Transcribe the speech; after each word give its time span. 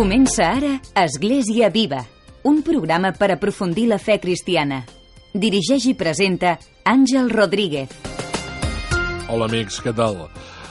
Comença 0.00 0.46
ara 0.48 0.78
Església 0.96 1.68
Viva, 1.68 1.98
un 2.48 2.62
programa 2.64 3.10
per 3.12 3.26
aprofundir 3.34 3.82
la 3.90 3.98
fe 4.00 4.14
cristiana. 4.16 4.78
Dirigeix 5.42 5.90
i 5.90 5.92
presenta 5.92 6.54
Àngel 6.88 7.28
Rodríguez. 7.28 7.92
Hola 9.28 9.50
amics, 9.50 9.76
què 9.84 9.92
tal? 9.92 10.22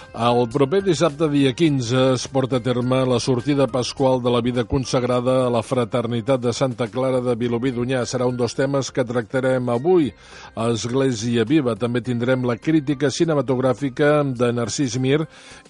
El 0.10 0.48
proper 0.50 0.80
dissabte, 0.82 1.28
dia 1.30 1.52
15, 1.54 2.00
es 2.16 2.24
porta 2.34 2.58
a 2.58 2.64
terme 2.66 2.98
la 3.06 3.20
sortida 3.22 3.68
pasqual 3.70 4.24
de 4.24 4.32
la 4.34 4.42
vida 4.42 4.64
consagrada 4.66 5.46
a 5.46 5.52
la 5.54 5.62
fraternitat 5.62 6.42
de 6.42 6.52
Santa 6.52 6.88
Clara 6.90 7.20
de 7.22 7.36
Vilobí 7.38 7.70
d'Unyà. 7.72 8.02
Serà 8.10 8.26
un 8.26 8.36
dels 8.36 8.58
temes 8.58 8.90
que 8.90 9.06
tractarem 9.06 9.70
avui 9.70 10.10
a 10.58 10.72
Església 10.74 11.46
Viva. 11.46 11.76
També 11.78 12.02
tindrem 12.02 12.42
la 12.42 12.58
crítica 12.58 13.12
cinematogràfica 13.14 14.24
de 14.34 14.50
Narcís 14.52 14.98
Mir 14.98 15.28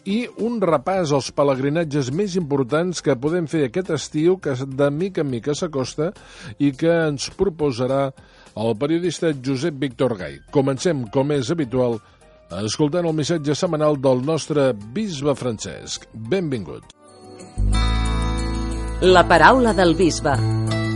i 0.08 0.22
un 0.40 0.62
repàs 0.64 1.12
als 1.12 1.34
pelegrinatges 1.36 2.08
més 2.16 2.38
importants 2.40 3.04
que 3.04 3.20
podem 3.20 3.46
fer 3.46 3.66
aquest 3.68 3.92
estiu, 3.92 4.38
que 4.40 4.56
de 4.56 4.88
mica 4.90 5.20
en 5.20 5.34
mica 5.36 5.52
s'acosta 5.52 6.14
i 6.58 6.72
que 6.72 6.96
ens 7.10 7.28
proposarà 7.36 8.14
el 8.56 8.72
periodista 8.80 9.34
Josep 9.36 9.76
Víctor 9.84 10.16
Gai. 10.16 10.40
Comencem, 10.56 11.04
com 11.12 11.36
és 11.36 11.52
habitual, 11.52 12.00
escoltant 12.58 13.06
el 13.06 13.14
missatge 13.14 13.54
setmanal 13.54 13.98
del 14.02 14.24
nostre 14.26 14.72
bisbe 14.74 15.36
Francesc. 15.38 16.08
Benvingut. 16.14 16.84
La 19.02 19.24
paraula 19.28 19.74
del 19.74 19.94
bisbe. 19.96 20.34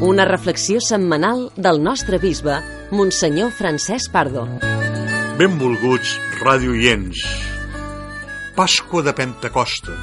Una 0.01 0.25
reflexió 0.25 0.81
setmanal 0.81 1.51
del 1.55 1.79
nostre 1.79 2.17
bisbe, 2.19 2.57
Monsenyor 2.91 3.51
Francesc 3.51 4.11
Pardo. 4.11 4.47
Benvolguts 5.37 6.17
radioients. 6.41 7.21
Pasqua 8.55 9.03
de 9.05 9.13
Pentecosta. 9.13 9.93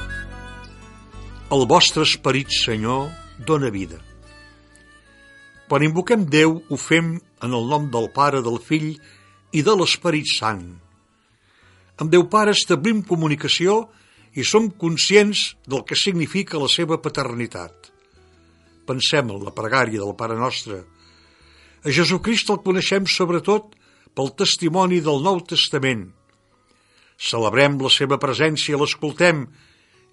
El 1.51 1.67
vostre 1.67 2.03
esperit, 2.07 2.47
Senyor, 2.49 3.09
dóna 3.45 3.69
vida. 3.69 3.99
Quan 5.67 5.83
invoquem 5.83 6.23
Déu, 6.27 6.61
ho 6.67 6.79
fem 6.79 7.17
en 7.43 7.53
el 7.59 7.67
nom 7.67 7.91
del 7.91 8.09
Pare, 8.15 8.41
del 8.43 8.57
Fill 8.59 8.95
i 9.51 9.61
de 9.63 9.75
l'Esperit 9.75 10.27
Sant. 10.31 10.65
Amb 11.99 12.11
Déu 12.13 12.27
Pare 12.31 12.53
establim 12.55 13.01
comunicació 13.07 13.83
i 14.37 14.45
som 14.47 14.69
conscients 14.71 15.51
del 15.67 15.83
que 15.87 15.97
significa 15.99 16.61
la 16.61 16.69
seva 16.71 17.01
paternitat. 17.03 17.91
Pensem 18.87 19.29
en 19.31 19.43
la 19.43 19.53
pregària 19.55 19.99
del 19.99 20.15
Pare 20.17 20.37
Nostre. 20.39 20.81
A 21.83 21.89
Jesucrist 21.91 22.49
el 22.53 22.61
coneixem 22.63 23.07
sobretot 23.09 23.75
pel 24.15 24.31
testimoni 24.39 25.01
del 25.03 25.21
Nou 25.25 25.41
Testament. 25.47 26.09
Celebrem 27.21 27.77
la 27.81 27.91
seva 27.93 28.17
presència, 28.21 28.79
l'escoltem 28.79 29.45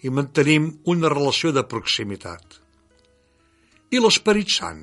i 0.04 0.10
mantenim 0.14 0.70
una 0.86 1.10
relació 1.10 1.52
de 1.54 1.64
proximitat. 1.66 2.58
I 3.90 4.02
l'Esperit 4.02 4.52
Sant? 4.52 4.82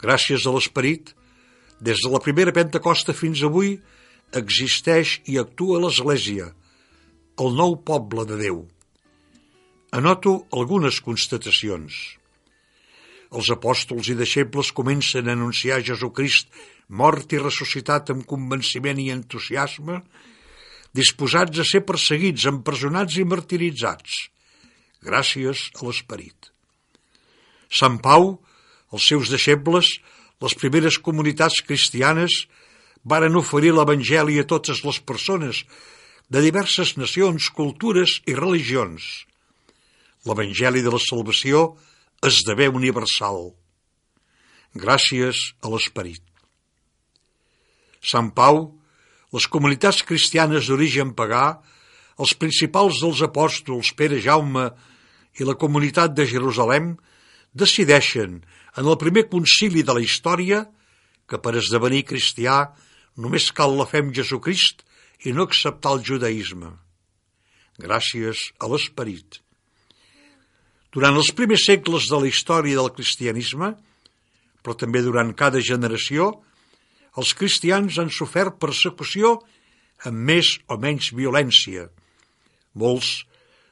Gràcies 0.00 0.44
a 0.44 0.52
l'Esperit, 0.52 1.14
des 1.80 2.00
de 2.04 2.10
la 2.12 2.20
primera 2.20 2.52
Pentecosta 2.52 3.16
fins 3.16 3.42
avui, 3.44 3.78
existeix 4.36 5.18
i 5.26 5.38
actua 5.40 5.80
l'Església, 5.82 6.50
el 7.40 7.56
nou 7.56 7.76
poble 7.86 8.26
de 8.28 8.38
Déu. 8.38 8.64
Anoto 9.96 10.44
algunes 10.54 11.00
constatacions. 11.02 11.96
Els 13.30 13.48
apòstols 13.54 14.10
i 14.10 14.18
deixebles 14.18 14.72
comencen 14.74 15.28
a 15.28 15.34
anunciar 15.38 15.80
Jesucrist 15.86 16.50
mort 16.90 17.32
i 17.32 17.38
ressuscitat 17.38 18.10
amb 18.14 18.26
convenciment 18.26 18.98
i 18.98 19.10
entusiasme, 19.14 20.00
disposats 20.94 21.62
a 21.62 21.66
ser 21.66 21.84
perseguits, 21.86 22.46
empresonats 22.50 23.18
i 23.18 23.26
martiritzats, 23.26 24.16
gràcies 25.06 25.68
a 25.78 25.86
l'Esperit. 25.86 26.50
Sant 27.70 28.00
Pau, 28.02 28.32
els 28.90 29.06
seus 29.06 29.30
deixebles, 29.30 29.92
les 30.42 30.56
primeres 30.58 30.98
comunitats 30.98 31.62
cristianes, 31.66 32.46
varen 33.04 33.36
oferir 33.36 33.72
l'Evangeli 33.74 34.38
a 34.40 34.46
totes 34.48 34.82
les 34.84 35.00
persones 35.00 35.64
de 36.30 36.42
diverses 36.44 36.96
nacions, 36.96 37.50
cultures 37.50 38.20
i 38.28 38.36
religions. 38.36 39.26
L'Evangeli 40.26 40.82
de 40.84 40.92
la 40.92 41.00
Salvació 41.02 41.74
esdevé 42.22 42.68
universal. 42.68 43.50
Gràcies 44.76 45.54
a 45.64 45.72
l'Esperit. 45.72 46.22
Sant 48.00 48.30
Pau, 48.36 48.62
les 49.34 49.46
comunitats 49.50 50.02
cristianes 50.06 50.68
d'origen 50.68 51.12
pagà, 51.16 51.60
els 52.20 52.36
principals 52.36 53.00
dels 53.00 53.22
apòstols 53.24 53.92
Pere 53.96 54.20
Jaume 54.20 54.68
i 55.40 55.46
la 55.46 55.56
comunitat 55.56 56.12
de 56.14 56.26
Jerusalem 56.28 56.94
decideixen 57.56 58.40
en 58.76 58.86
el 58.86 58.98
primer 59.00 59.26
concili 59.32 59.82
de 59.82 59.96
la 59.96 60.04
història 60.04 60.64
que 61.30 61.38
per 61.38 61.56
esdevenir 61.58 62.04
cristià 62.06 62.68
només 63.20 63.50
cal 63.56 63.76
la 63.78 63.86
fe 63.88 64.00
en 64.04 64.14
Jesucrist 64.16 64.84
i 65.28 65.34
no 65.36 65.44
acceptar 65.46 65.96
el 65.96 66.04
judaïsme. 66.08 66.72
Gràcies 67.80 68.50
a 68.58 68.68
l'esperit. 68.72 69.40
Durant 70.90 71.16
els 71.20 71.30
primers 71.36 71.66
segles 71.68 72.08
de 72.10 72.18
la 72.18 72.28
història 72.30 72.80
del 72.80 72.92
cristianisme, 72.96 73.74
però 74.60 74.74
també 74.76 75.02
durant 75.04 75.32
cada 75.38 75.62
generació, 75.64 76.32
els 77.20 77.32
cristians 77.38 77.98
han 78.00 78.10
sofert 78.14 78.58
persecució 78.62 79.36
amb 80.08 80.26
més 80.32 80.56
o 80.68 80.76
menys 80.80 81.12
violència. 81.16 81.88
Molts, 82.74 83.24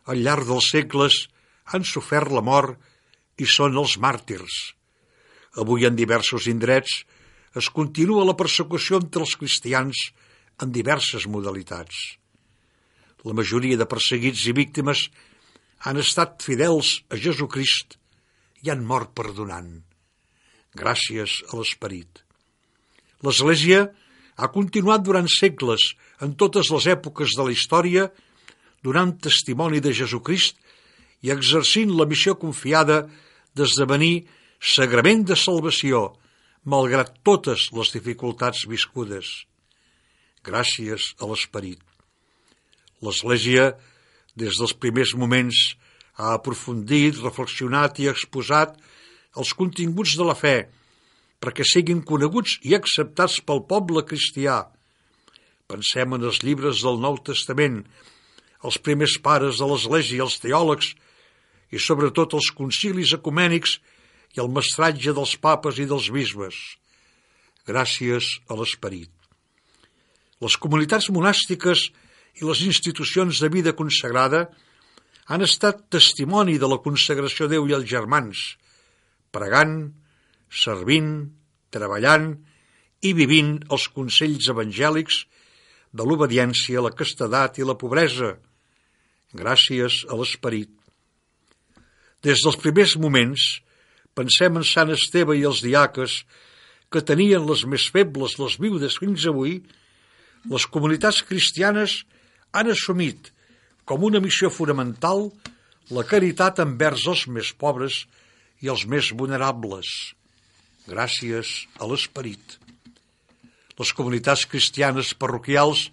al 0.06 0.22
llarg 0.24 0.48
dels 0.48 0.70
segles, 0.72 1.26
han 1.72 1.84
sofert 1.84 2.32
la 2.32 2.44
mort 2.44 2.78
i 3.38 3.46
són 3.46 3.76
els 3.78 3.96
màrtirs. 4.02 4.56
Avui 5.58 5.86
en 5.88 5.96
diversos 5.98 6.46
indrets 6.50 7.02
es 7.56 7.70
continua 7.72 8.26
la 8.26 8.36
persecució 8.36 9.00
entre 9.00 9.24
els 9.24 9.34
cristians 9.40 10.08
en 10.62 10.72
diverses 10.74 11.26
modalitats. 11.30 12.18
La 13.24 13.34
majoria 13.34 13.78
de 13.78 13.86
perseguits 13.88 14.44
i 14.50 14.54
víctimes 14.56 15.08
han 15.88 15.98
estat 16.00 16.42
fidels 16.44 16.98
a 17.10 17.18
Jesucrist 17.18 17.98
i 18.64 18.70
han 18.72 18.84
mort 18.86 19.14
perdonant, 19.14 19.70
gràcies 20.74 21.38
a 21.48 21.58
l'Esperit. 21.58 22.22
L'Església 23.22 23.88
ha 24.38 24.48
continuat 24.54 25.02
durant 25.06 25.26
segles, 25.30 25.82
en 26.22 26.34
totes 26.38 26.70
les 26.74 26.86
èpoques 26.90 27.34
de 27.34 27.46
la 27.46 27.54
història, 27.54 28.08
donant 28.82 29.16
testimoni 29.22 29.82
de 29.82 29.92
Jesucrist 29.94 30.58
i 31.26 31.32
exercint 31.34 31.90
la 31.98 32.06
missió 32.06 32.36
confiada 32.38 33.04
d'esdevenir 33.58 34.28
sagrament 34.58 35.24
de 35.26 35.36
salvació, 35.38 36.12
malgrat 36.64 37.14
totes 37.26 37.68
les 37.76 37.92
dificultats 37.94 38.64
viscudes. 38.68 39.44
Gràcies 40.44 41.12
a 41.20 41.28
l'Esperit. 41.30 41.82
L'Església, 43.02 43.74
des 44.38 44.58
dels 44.58 44.74
primers 44.74 45.14
moments, 45.14 45.76
ha 46.18 46.34
aprofundit, 46.34 47.20
reflexionat 47.22 48.00
i 48.02 48.08
exposat 48.10 48.74
els 49.38 49.54
continguts 49.54 50.16
de 50.18 50.26
la 50.26 50.34
fe 50.38 50.56
perquè 51.38 51.62
siguin 51.62 52.02
coneguts 52.02 52.56
i 52.66 52.74
acceptats 52.74 53.38
pel 53.46 53.62
poble 53.70 54.02
cristià. 54.06 54.64
Pensem 55.70 56.16
en 56.16 56.24
els 56.26 56.42
llibres 56.42 56.82
del 56.82 56.98
Nou 57.02 57.18
Testament, 57.22 57.84
els 58.66 58.78
primers 58.82 59.14
pares 59.22 59.60
de 59.62 59.68
l'Església, 59.70 60.24
els 60.26 60.40
teòlegs 60.42 60.94
i 61.70 61.78
sobretot 61.78 62.34
els 62.34 62.50
concilis 62.56 63.14
ecumènics 63.14 63.76
i 64.36 64.42
el 64.42 64.50
mestratge 64.52 65.14
dels 65.16 65.36
papes 65.40 65.78
i 65.80 65.86
dels 65.88 66.10
bisbes. 66.14 66.56
Gràcies 67.68 68.38
a 68.48 68.56
l'Esperit. 68.58 69.12
Les 70.40 70.56
comunitats 70.56 71.08
monàstiques 71.10 71.88
i 72.38 72.46
les 72.46 72.62
institucions 72.66 73.40
de 73.42 73.50
vida 73.50 73.74
consagrada 73.78 74.46
han 75.28 75.44
estat 75.44 75.88
testimoni 75.92 76.56
de 76.58 76.68
la 76.70 76.78
consagració 76.84 77.48
a 77.48 77.52
Déu 77.52 77.66
i 77.68 77.74
als 77.76 77.88
germans, 77.90 78.44
pregant, 79.34 79.74
servint, 80.48 81.10
treballant 81.74 82.30
i 83.04 83.12
vivint 83.12 83.58
els 83.68 83.88
consells 83.92 84.48
evangèlics 84.48 85.24
de 85.92 86.04
l'obediència, 86.04 86.84
la 86.84 86.94
castedat 86.96 87.58
i 87.60 87.66
la 87.66 87.76
pobresa, 87.80 88.36
gràcies 89.36 90.04
a 90.08 90.16
l'Esperit. 90.16 90.70
Des 92.24 92.40
dels 92.44 92.58
primers 92.58 92.96
moments, 92.96 93.60
pensem 94.18 94.58
en 94.58 94.66
Sant 94.66 94.90
Esteve 94.94 95.38
i 95.38 95.46
els 95.46 95.62
diaques, 95.64 96.22
que 96.90 97.04
tenien 97.04 97.44
les 97.46 97.64
més 97.68 97.86
febles, 97.92 98.38
les 98.40 98.56
viudes 98.60 98.96
fins 98.98 99.26
avui, 99.28 99.58
les 100.48 100.66
comunitats 100.72 101.20
cristianes 101.28 102.02
han 102.56 102.70
assumit 102.72 103.30
com 103.88 104.04
una 104.04 104.22
missió 104.24 104.50
fonamental 104.52 105.28
la 105.96 106.04
caritat 106.04 106.60
envers 106.64 107.06
els 107.08 107.26
més 107.32 107.52
pobres 107.56 108.02
i 108.64 108.68
els 108.72 108.84
més 108.90 109.10
vulnerables, 109.16 109.88
gràcies 110.88 111.52
a 111.80 111.88
l'esperit. 111.88 112.58
Les 113.78 113.92
comunitats 113.94 114.44
cristianes 114.50 115.14
parroquials 115.14 115.86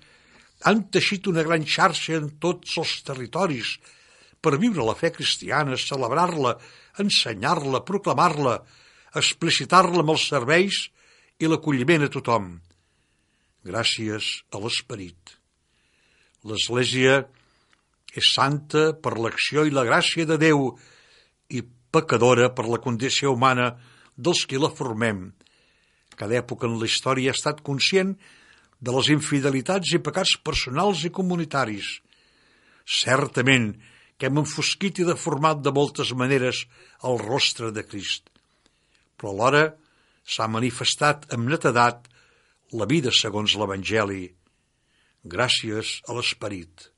han 0.66 0.88
teixit 0.92 1.28
una 1.32 1.44
gran 1.46 1.64
xarxa 1.70 2.18
en 2.18 2.32
tots 2.42 2.76
els 2.82 2.96
territoris 3.06 3.76
per 4.42 4.58
viure 4.62 4.84
la 4.86 4.96
fe 4.98 5.12
cristiana, 5.14 5.78
celebrar-la, 5.78 6.56
ensenyar-la, 7.02 7.84
proclamar-la, 7.88 8.60
explicitar-la 9.16 10.04
amb 10.04 10.14
els 10.16 10.28
serveis 10.32 10.86
i 11.40 11.50
l'acolliment 11.50 12.06
a 12.08 12.12
tothom. 12.12 12.52
Gràcies 13.66 14.28
a 14.54 14.62
l'Esperit. 14.62 15.36
L'Església 16.46 17.24
és 18.16 18.34
santa 18.36 18.92
per 19.02 19.16
l'acció 19.18 19.66
i 19.66 19.74
la 19.74 19.84
gràcia 19.88 20.28
de 20.30 20.38
Déu 20.40 20.70
i 21.50 21.64
pecadora 21.92 22.52
per 22.56 22.68
la 22.70 22.80
condició 22.84 23.34
humana 23.34 23.74
dels 24.16 24.46
qui 24.48 24.62
la 24.62 24.72
formem. 24.72 25.32
Cada 26.16 26.38
època 26.40 26.70
en 26.70 26.78
la 26.80 26.88
història 26.88 27.34
ha 27.34 27.38
estat 27.38 27.64
conscient 27.66 28.14
de 28.80 28.94
les 28.96 29.10
infidelitats 29.12 29.96
i 29.96 30.00
pecats 30.04 30.36
personals 30.46 31.04
i 31.08 31.12
comunitaris. 31.12 31.98
Certament 32.86 33.74
que 34.18 34.30
hem 34.30 34.40
enfosquit 34.42 35.02
i 35.02 35.08
deformat 35.08 35.62
de 35.64 35.74
moltes 35.76 36.14
maneres 36.16 36.64
el 37.04 37.20
rostre 37.22 37.72
de 37.76 37.84
Crist, 37.84 38.30
però 39.18 39.34
alhora 39.34 39.66
s'ha 40.26 40.48
manifestat 40.52 41.28
amb 41.36 41.50
netedat 41.52 42.08
la 42.80 42.88
vida 42.90 43.12
segons 43.14 43.56
l'Evangeli, 43.60 44.24
gràcies 45.26 46.00
a 46.08 46.16
l'Esperit. 46.18 46.90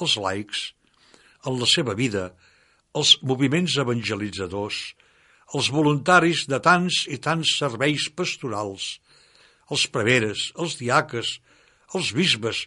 Els 0.00 0.16
laics, 0.22 0.62
en 1.46 1.58
la 1.60 1.68
seva 1.70 1.94
vida, 1.98 2.30
els 2.98 3.14
moviments 3.22 3.76
evangelitzadors, 3.82 4.78
els 5.54 5.68
voluntaris 5.72 6.44
de 6.50 6.58
tants 6.64 7.04
i 7.08 7.18
tants 7.24 7.54
serveis 7.60 8.08
pastorals, 8.14 8.98
els 9.72 9.86
preveres, 9.92 10.50
els 10.56 10.76
diaques, 10.80 11.38
els 11.94 12.12
bisbes, 12.16 12.66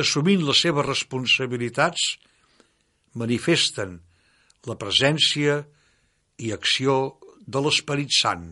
assumint 0.00 0.44
les 0.44 0.62
seves 0.64 0.86
responsabilitats, 0.86 2.16
manifesten 3.16 3.98
la 4.68 4.76
presència 4.80 5.60
i 6.42 6.52
acció 6.52 6.96
de 7.46 7.62
l'Esperit 7.64 8.12
Sant. 8.12 8.48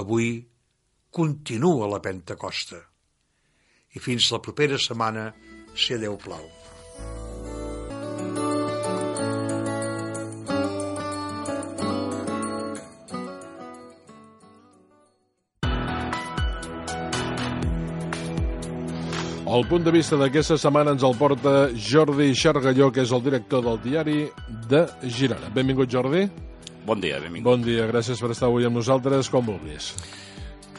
Avui 0.00 0.32
continua 1.12 1.90
la 1.92 2.00
Pentecosta. 2.04 2.80
I 3.92 4.00
fins 4.00 4.32
la 4.32 4.40
propera 4.40 4.80
setmana, 4.80 5.30
si 5.76 6.00
Déu 6.00 6.16
plau. 6.20 6.61
El 19.52 19.66
punt 19.68 19.82
de 19.84 19.92
vista 19.92 20.16
d'aquesta 20.16 20.56
setmana 20.56 20.94
ens 20.94 21.02
el 21.04 21.12
porta 21.20 21.50
Jordi 21.76 22.30
Xargalló, 22.32 22.86
que 22.88 23.02
és 23.02 23.10
el 23.12 23.20
director 23.20 23.60
del 23.60 23.82
diari 23.84 24.22
de 24.70 24.80
Girona. 25.12 25.50
Benvingut, 25.52 25.90
Jordi. 25.92 26.22
Bon 26.86 27.02
dia, 27.02 27.18
benvingut. 27.20 27.50
Bon 27.50 27.66
dia, 27.66 27.84
gràcies 27.90 28.22
per 28.22 28.30
estar 28.32 28.48
avui 28.48 28.64
amb 28.64 28.78
nosaltres, 28.80 29.28
com 29.28 29.44
vulguis. 29.44 29.90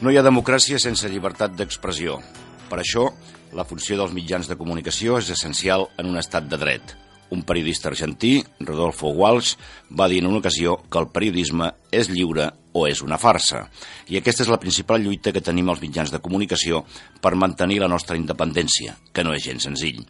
No 0.02 0.10
hi 0.10 0.18
ha 0.18 0.26
democràcia 0.26 0.80
sense 0.82 1.06
llibertat 1.06 1.54
d'expressió. 1.54 2.18
Per 2.66 2.80
això, 2.82 3.06
la 3.54 3.62
funció 3.62 4.00
dels 4.00 4.16
mitjans 4.16 4.50
de 4.50 4.58
comunicació 4.58 5.20
és 5.22 5.30
essencial 5.30 5.86
en 5.94 6.10
un 6.10 6.18
estat 6.18 6.50
de 6.50 6.58
dret. 6.58 6.96
Un 7.30 7.46
periodista 7.46 7.92
argentí, 7.92 8.40
Rodolfo 8.58 9.14
Walsh, 9.14 9.54
va 9.94 10.10
dir 10.10 10.18
en 10.24 10.32
una 10.32 10.42
ocasió 10.42 10.80
que 10.90 10.98
el 10.98 11.12
periodisme 11.14 11.70
és 11.94 12.10
lliure 12.10 12.50
o 12.74 12.84
és 12.90 13.00
una 13.06 13.18
farsa. 13.22 13.64
I 14.10 14.18
aquesta 14.18 14.42
és 14.44 14.50
la 14.50 14.58
principal 14.60 15.02
lluita 15.02 15.32
que 15.32 15.42
tenim 15.44 15.70
els 15.70 15.80
mitjans 15.82 16.10
de 16.12 16.20
comunicació 16.22 16.82
per 17.22 17.36
mantenir 17.38 17.80
la 17.80 17.90
nostra 17.90 18.18
independència, 18.18 18.96
que 19.14 19.24
no 19.24 19.34
és 19.34 19.46
gens 19.46 19.68
senzill. 19.68 20.02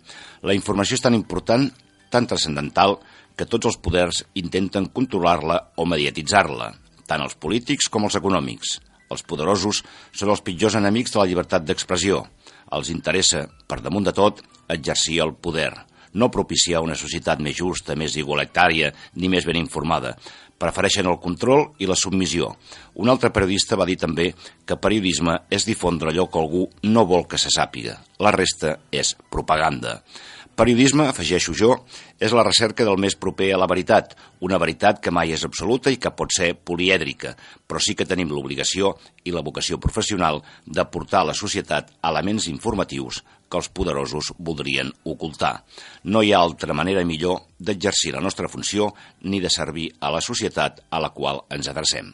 La 0.42 0.56
informació 0.56 0.98
és 0.98 1.04
tan 1.04 1.14
important, 1.14 1.68
tan 2.10 2.26
transcendental, 2.30 2.98
que 3.36 3.48
tots 3.50 3.68
els 3.68 3.78
poders 3.82 4.22
intenten 4.40 4.88
controlar-la 4.96 5.60
o 5.76 5.86
mediatitzar-la, 5.90 6.72
tant 7.06 7.24
els 7.24 7.36
polítics 7.36 7.90
com 7.92 8.08
els 8.08 8.16
econòmics. 8.20 8.78
Els 9.12 9.24
poderosos 9.28 9.82
són 10.16 10.32
els 10.32 10.42
pitjors 10.42 10.78
enemics 10.80 11.12
de 11.12 11.20
la 11.20 11.26
llibertat 11.28 11.66
d'expressió. 11.66 12.22
Els 12.72 12.90
interessa, 12.90 13.44
per 13.68 13.82
damunt 13.84 14.08
de 14.08 14.14
tot, 14.16 14.40
exercir 14.72 15.20
el 15.26 15.36
poder– 15.36 15.72
no 16.14 16.30
propiciar 16.30 16.82
una 16.82 16.96
societat 16.98 17.42
més 17.42 17.58
justa, 17.58 17.96
més 17.98 18.16
igualitària 18.16 18.92
ni 19.18 19.28
més 19.28 19.46
ben 19.46 19.58
informada. 19.58 20.14
Prefereixen 20.60 21.08
el 21.10 21.18
control 21.22 21.66
i 21.82 21.88
la 21.90 21.98
submissió. 21.98 22.52
Un 23.02 23.10
altre 23.10 23.32
periodista 23.34 23.76
va 23.76 23.88
dir 23.88 23.98
també 24.00 24.30
que 24.64 24.78
periodisme 24.80 25.40
és 25.50 25.66
difondre 25.66 26.12
allò 26.12 26.28
que 26.30 26.40
algú 26.40 26.68
no 26.86 27.04
vol 27.10 27.26
que 27.28 27.40
se 27.40 27.50
sàpiga. 27.50 27.98
La 28.22 28.32
resta 28.34 28.78
és 28.92 29.16
propaganda. 29.30 30.00
Periodisme, 30.54 31.08
afegeixo 31.10 31.50
jo, 31.58 31.72
és 32.22 32.30
la 32.30 32.44
recerca 32.46 32.84
del 32.86 33.00
més 33.02 33.16
proper 33.18 33.48
a 33.50 33.58
la 33.58 33.66
veritat, 33.66 34.12
una 34.46 34.58
veritat 34.62 35.00
que 35.02 35.10
mai 35.10 35.32
és 35.34 35.42
absoluta 35.42 35.90
i 35.90 35.98
que 35.98 36.12
pot 36.14 36.30
ser 36.30 36.52
polièdrica, 36.54 37.32
però 37.66 37.82
sí 37.82 37.96
que 37.98 38.06
tenim 38.06 38.30
l'obligació 38.30 38.92
i 39.26 39.34
la 39.34 39.42
vocació 39.42 39.80
professional 39.82 40.44
de 40.64 40.84
portar 40.86 41.24
a 41.24 41.30
la 41.32 41.34
societat 41.34 41.90
elements 42.06 42.46
informatius 42.52 43.24
que 43.48 43.60
els 43.60 43.68
poderosos 43.68 44.32
voldrien 44.38 44.92
ocultar. 45.04 45.64
No 46.04 46.22
hi 46.22 46.32
ha 46.32 46.42
altra 46.42 46.74
manera 46.74 47.04
millor 47.04 47.44
d'exercir 47.58 48.14
la 48.14 48.24
nostra 48.24 48.48
funció 48.48 48.92
ni 49.22 49.40
de 49.40 49.50
servir 49.50 49.90
a 50.00 50.10
la 50.10 50.20
societat 50.20 50.84
a 50.90 51.00
la 51.00 51.12
qual 51.14 51.44
ens 51.50 51.68
adrecem. 51.68 52.12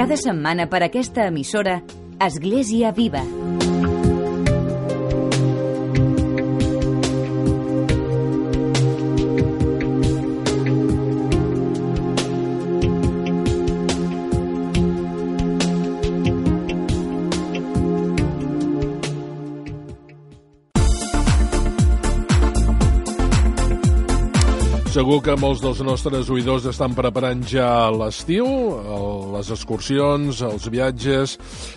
Cada 0.00 0.16
setmana 0.16 0.64
per 0.72 0.80
aquesta 0.86 1.26
emissora, 1.28 1.82
Església 2.24 2.90
Viva. 2.96 3.39
Segur 24.90 25.20
que 25.22 25.36
molts 25.38 25.60
dels 25.62 25.78
nostres 25.86 26.26
oïdors 26.34 26.64
estan 26.66 26.96
preparant 26.98 27.44
ja 27.46 27.86
l'estiu, 27.94 28.42
les 29.30 29.50
excursions, 29.54 30.40
els 30.42 30.64
viatges. 30.66 31.36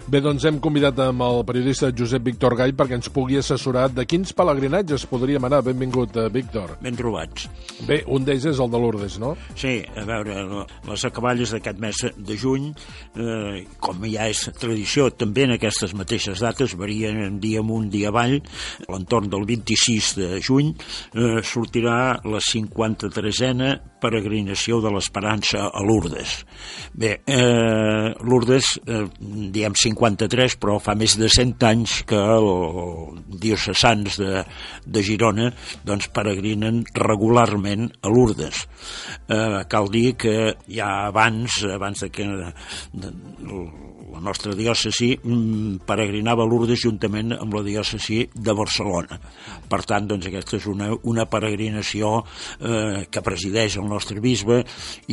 Bé, 0.09 0.17
doncs 0.25 0.47
hem 0.49 0.57
convidat 0.57 0.97
amb 1.03 1.21
el 1.21 1.43
periodista 1.45 1.91
Josep 1.93 2.25
Víctor 2.25 2.55
Gall 2.57 2.73
perquè 2.73 2.97
ens 2.97 3.11
pugui 3.13 3.37
assessorar 3.37 3.83
de 3.93 4.07
quins 4.09 4.33
pelegrinatges 4.33 5.05
podríem 5.11 5.45
anar. 5.45 5.61
Benvingut, 5.67 6.17
eh, 6.17 6.25
Víctor. 6.33 6.73
Ben 6.81 6.97
trobats. 6.97 7.45
Bé, 7.85 7.99
un 8.09 8.25
d'ells 8.25 8.47
és 8.49 8.63
el 8.65 8.71
de 8.73 8.81
Lourdes, 8.81 9.19
no? 9.21 9.35
Sí, 9.53 9.75
a 9.93 10.07
veure, 10.09 10.65
les 10.89 11.05
acaballes 11.05 11.53
d'aquest 11.53 11.77
mes 11.85 12.01
de 12.17 12.39
juny, 12.39 12.73
eh, 13.13 13.61
com 13.77 14.01
ja 14.09 14.25
és 14.25 14.41
tradició, 14.57 15.11
també 15.13 15.45
en 15.45 15.55
aquestes 15.59 15.93
mateixes 15.93 16.41
dates, 16.41 16.73
varien 16.73 17.37
dia 17.37 17.61
amunt, 17.61 17.91
dia 17.93 18.09
avall, 18.09 18.39
a 18.87 18.91
l'entorn 18.91 19.29
del 19.29 19.45
26 19.45 20.15
de 20.17 20.41
juny, 20.41 20.73
eh, 21.13 21.45
sortirà 21.45 22.17
la 22.25 22.41
50 22.41 23.02
tresena 23.11 23.73
peregrinació 24.03 24.79
de 24.83 24.91
l'Esperança 24.93 25.67
a 25.69 25.83
Lourdes. 25.83 26.35
Bé, 26.93 27.13
eh, 27.25 28.13
Lourdes, 28.23 28.79
eh, 28.85 29.03
diem 29.19 29.75
53, 29.75 30.57
però 30.59 30.79
fa 30.83 30.95
més 30.95 31.17
de 31.19 31.29
100 31.31 31.65
anys 31.67 32.01
que 32.07 32.19
els 32.19 33.23
diocesans 33.43 34.19
de, 34.21 34.43
de 34.85 35.03
Girona 35.03 35.51
doncs, 35.85 36.09
peregrinen 36.13 36.83
regularment 36.93 37.89
a 38.01 38.11
Lourdes. 38.13 38.65
Eh, 39.27 39.63
cal 39.69 39.89
dir 39.91 40.13
que 40.19 40.37
ja 40.67 41.07
abans, 41.07 41.63
abans 41.71 42.05
de 42.05 42.11
que 42.13 42.27
de, 42.27 43.13
nostra 44.23 44.55
diòcesi 44.57 45.11
mm, 45.19 45.83
peregrinava 45.87 46.45
a 46.45 46.49
Lourdes 46.49 46.83
juntament 46.85 47.35
amb 47.35 47.57
la 47.57 47.63
diòcesi 47.65 48.21
de 48.33 48.55
Barcelona. 48.57 49.19
Per 49.69 49.81
tant, 49.87 50.07
doncs, 50.09 50.27
aquesta 50.29 50.57
és 50.59 50.67
una, 50.71 50.91
una 51.09 51.27
peregrinació 51.29 52.13
eh, 52.19 53.05
que 53.11 53.25
presideix 53.25 53.77
el 53.81 53.89
nostre 53.89 54.21
bisbe 54.23 54.61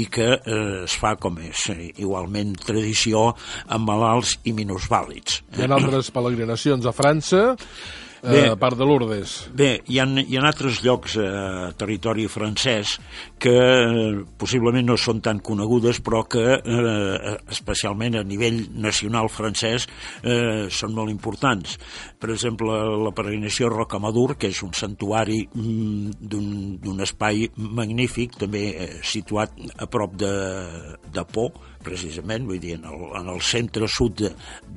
i 0.01 0.07
que 0.13 0.31
eh, 0.37 0.61
es 0.85 0.97
fa 1.01 1.17
com 1.21 1.41
és 1.45 1.67
eh, 1.75 1.91
igualment 2.03 2.55
tradició 2.61 3.31
amb 3.69 3.89
malalts 3.91 4.39
i 4.45 4.55
minusvàlids. 4.57 5.43
Hi 5.57 5.67
ha 5.67 5.75
altres 5.77 6.13
peregrinacions 6.15 6.87
a 6.87 6.95
França 6.97 7.43
Bé, 8.21 8.43
a 8.51 8.57
part 8.61 8.77
de 8.77 8.85
Lourdes. 8.85 9.35
Bé, 9.57 9.71
hi 9.89 9.99
ha, 10.01 10.05
hi 10.05 10.37
ha 10.37 10.43
altres 10.45 10.83
llocs 10.85 11.17
a 11.17 11.25
eh, 11.25 11.71
territori 11.81 12.27
francès 12.29 12.99
que 13.41 13.55
eh, 13.55 14.21
possiblement 14.41 14.91
no 14.91 14.97
són 15.01 15.23
tan 15.25 15.41
conegudes, 15.45 16.03
però 16.05 16.23
que 16.29 16.45
eh, 16.59 17.33
especialment 17.49 18.19
a 18.21 18.25
nivell 18.27 18.61
nacional 18.77 19.31
francès 19.33 19.89
eh, 20.21 20.69
són 20.69 20.93
molt 20.97 21.13
importants. 21.13 21.79
Per 22.21 22.33
exemple, 22.35 22.77
la 23.07 23.15
peregrinació 23.17 23.71
a 23.71 23.75
Rocamadur, 23.75 24.37
que 24.37 24.53
és 24.53 24.61
un 24.67 24.77
santuari 24.77 25.41
mm, 25.49 26.21
d'una 26.21 26.91
un 26.91 27.05
espai 27.05 27.47
magnífic, 27.57 28.37
també 28.41 28.65
eh, 28.75 28.89
situat 29.07 29.55
a 29.79 29.89
prop 29.89 30.17
de, 30.21 30.33
de 31.15 31.25
Po, 31.31 31.49
precisament, 31.85 32.47
vull 32.49 32.61
dir, 32.63 32.77
en 32.79 32.87
el, 32.91 33.05
en 33.21 33.31
el 33.33 33.41
centre-sud 33.45 34.17
de, 34.21 34.31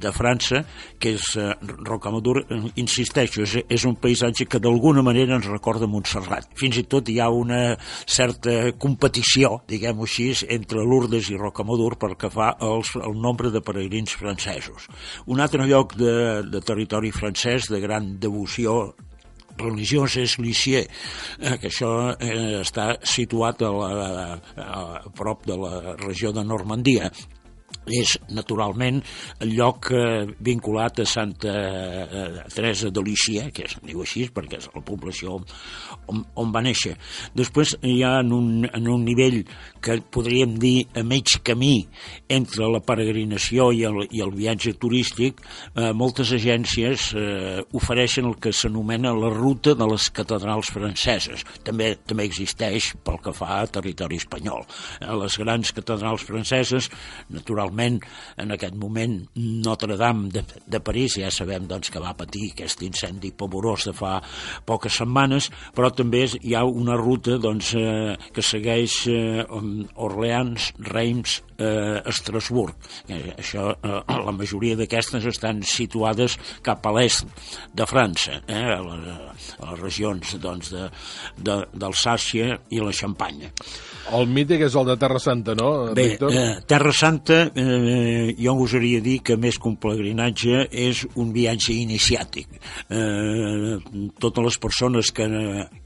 de 0.04 0.12
França, 0.16 0.64
que 1.00 1.14
és 1.18 1.28
eh, 1.40 1.50
Rocamadour, 1.86 2.44
eh, 2.44 2.60
insisteixo, 2.82 3.44
és, 3.44 3.58
és 3.68 3.86
un 3.90 3.98
paisatge 4.02 4.48
que 4.50 4.62
d'alguna 4.64 5.04
manera 5.06 5.38
ens 5.38 5.50
recorda 5.52 5.90
Montserrat. 5.90 6.50
Fins 6.60 6.80
i 6.82 6.86
tot 6.90 7.10
hi 7.12 7.20
ha 7.20 7.30
una 7.34 7.62
certa 8.06 8.74
competició, 8.80 9.60
diguem-ho 9.70 10.08
així, 10.08 10.32
entre 10.54 10.84
Lourdes 10.84 11.30
i 11.32 11.40
Rocamadour 11.40 11.98
pel 12.02 12.18
que 12.20 12.32
fa 12.34 12.54
als, 12.60 12.96
al 13.00 13.18
nombre 13.20 13.52
de 13.54 13.62
peregrins 13.64 14.16
francesos. 14.20 14.88
Un 15.28 15.44
altre 15.44 15.68
lloc 15.70 15.98
de, 16.00 16.14
de 16.50 16.62
territori 16.64 17.12
francès 17.16 17.70
de 17.72 17.82
gran 17.84 18.16
devoció 18.20 18.94
religiós 19.60 20.18
és 20.22 20.38
Lissier, 20.42 20.84
eh, 21.40 21.56
que 21.62 21.70
això 21.70 21.94
eh, 22.18 22.62
està 22.62 22.94
situat 23.04 23.62
a, 23.62 23.72
la, 23.72 23.92
a, 24.58 24.68
a 25.06 25.14
prop 25.16 25.46
de 25.50 25.58
la 25.60 25.96
regió 26.02 26.34
de 26.34 26.44
Normandia 26.46 27.12
és 27.84 28.14
naturalment 28.32 29.02
el 29.44 29.54
lloc 29.58 29.90
eh, 29.92 30.24
vinculat 30.40 31.02
a 31.04 31.06
Santa 31.08 31.54
eh, 31.54 32.44
Teresa 32.54 32.92
de 32.94 33.04
Lícia, 33.04 33.50
que 33.52 33.66
es 33.68 33.76
diu 33.84 34.04
així 34.04 34.28
perquè 34.34 34.60
és 34.62 34.70
la 34.74 34.84
població 34.86 35.40
on, 36.08 36.24
on 36.40 36.54
va 36.54 36.64
néixer. 36.64 36.96
Després 37.36 37.76
hi 37.84 38.00
ha 38.06 38.20
en 38.22 38.32
un, 38.36 38.68
en 38.70 38.88
un 38.90 39.04
nivell 39.04 39.42
que 39.84 40.00
podríem 40.14 40.56
dir 40.62 40.86
a 40.96 41.04
mig 41.04 41.36
camí 41.44 41.88
entre 42.32 42.70
la 42.72 42.82
peregrinació 42.86 43.72
i 43.76 43.84
el, 43.88 44.04
i 44.12 44.24
el 44.24 44.32
viatge 44.36 44.76
turístic, 44.80 45.44
eh, 45.76 45.92
moltes 45.92 46.32
agències 46.36 47.10
eh, 47.18 47.60
ofereixen 47.76 48.30
el 48.30 48.38
que 48.40 48.54
s'anomena 48.56 49.14
la 49.18 49.32
ruta 49.34 49.76
de 49.76 49.90
les 49.92 50.10
catedrals 50.16 50.72
franceses. 50.72 51.44
També 51.68 51.94
també 52.08 52.28
existeix 52.30 52.94
pel 53.04 53.20
que 53.24 53.36
fa 53.36 53.60
a 53.60 53.68
territori 53.68 54.22
espanyol. 54.22 54.64
Eh, 55.02 55.12
les 55.20 55.38
grans 55.42 55.76
catedrals 55.76 56.24
franceses, 56.28 56.90
naturalment, 57.34 57.63
naturalment 57.64 58.02
en 58.38 58.52
aquest 58.52 58.76
moment 58.76 59.16
Notre 59.36 59.98
Dame 59.98 60.30
de, 60.30 60.44
de 60.68 60.80
París 60.80 61.18
ja 61.20 61.32
sabem 61.32 61.68
doncs, 61.68 61.90
que 61.90 62.02
va 62.02 62.16
patir 62.18 62.52
aquest 62.52 62.82
incendi 62.84 63.32
pavorós 63.32 63.88
de 63.88 63.94
fa 63.94 64.20
poques 64.66 65.00
setmanes 65.00 65.50
però 65.76 65.92
també 65.94 66.26
hi 66.42 66.56
ha 66.56 66.64
una 66.66 66.96
ruta 66.98 67.38
doncs, 67.38 67.74
eh, 67.76 68.16
que 68.34 68.42
segueix 68.42 69.08
eh, 69.08 69.44
Orleans, 69.96 70.72
Reims, 70.80 71.42
eh, 71.58 72.02
Estrasburg. 72.10 72.76
Eh, 73.08 73.34
això, 73.38 73.72
eh, 73.74 74.02
la 74.08 74.32
majoria 74.36 74.78
d'aquestes 74.80 75.26
estan 75.26 75.64
situades 75.64 76.38
cap 76.64 76.86
a 76.86 76.94
l'est 76.96 77.28
de 77.74 77.86
França, 77.86 78.42
eh, 78.48 78.64
a, 78.78 78.80
les, 78.82 79.50
a 79.60 79.72
les 79.72 79.82
regions 79.82 80.36
doncs, 80.42 80.74
d'Alsàcia 81.38 82.60
i 82.70 82.82
la 82.82 82.94
Xampanya. 82.96 83.52
El 84.12 84.28
mític 84.28 84.66
és 84.68 84.76
el 84.76 84.88
de 84.90 84.96
Terra 85.00 85.20
Santa, 85.24 85.56
no, 85.56 85.70
Bé, 85.96 86.10
Víctor? 86.10 86.34
Eh, 86.36 86.62
Terra 86.68 86.92
Santa, 86.92 87.40
eh, 87.56 88.36
jo 88.36 88.56
gosaria 88.60 89.00
dir 89.02 89.22
que 89.24 89.38
més 89.40 89.58
que 89.58 89.70
un 89.70 89.78
pelegrinatge 89.80 90.66
és 90.70 91.06
un 91.16 91.32
viatge 91.36 91.76
iniciàtic. 91.78 92.60
Eh, 92.92 93.78
totes 94.20 94.50
les 94.50 94.60
persones 94.60 95.14
que, 95.16 95.28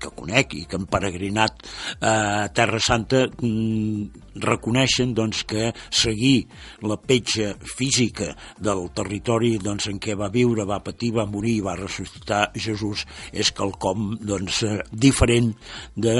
que 0.01 0.13
conec 0.17 0.57
i 0.57 0.65
que 0.65 0.79
han 0.79 0.87
peregrinat 0.89 1.67
a 2.01 2.47
Terra 2.57 2.81
Santa 2.83 3.27
mm, 3.29 4.26
reconeixen 4.43 5.13
doncs, 5.17 5.43
que 5.47 5.71
seguir 5.89 6.47
la 6.81 6.97
petja 6.97 7.53
física 7.61 8.33
del 8.59 8.87
territori 8.97 9.55
doncs, 9.61 9.89
en 9.91 9.99
què 10.03 10.17
va 10.17 10.31
viure, 10.33 10.67
va 10.67 10.81
patir, 10.83 11.13
va 11.17 11.27
morir 11.29 11.57
i 11.57 11.65
va 11.65 11.77
ressuscitar 11.79 12.51
Jesús 12.55 13.05
és 13.31 13.51
quelcom 13.55 14.13
doncs, 14.21 14.63
eh, 14.63 14.79
diferent 14.91 15.53
de 15.95 16.15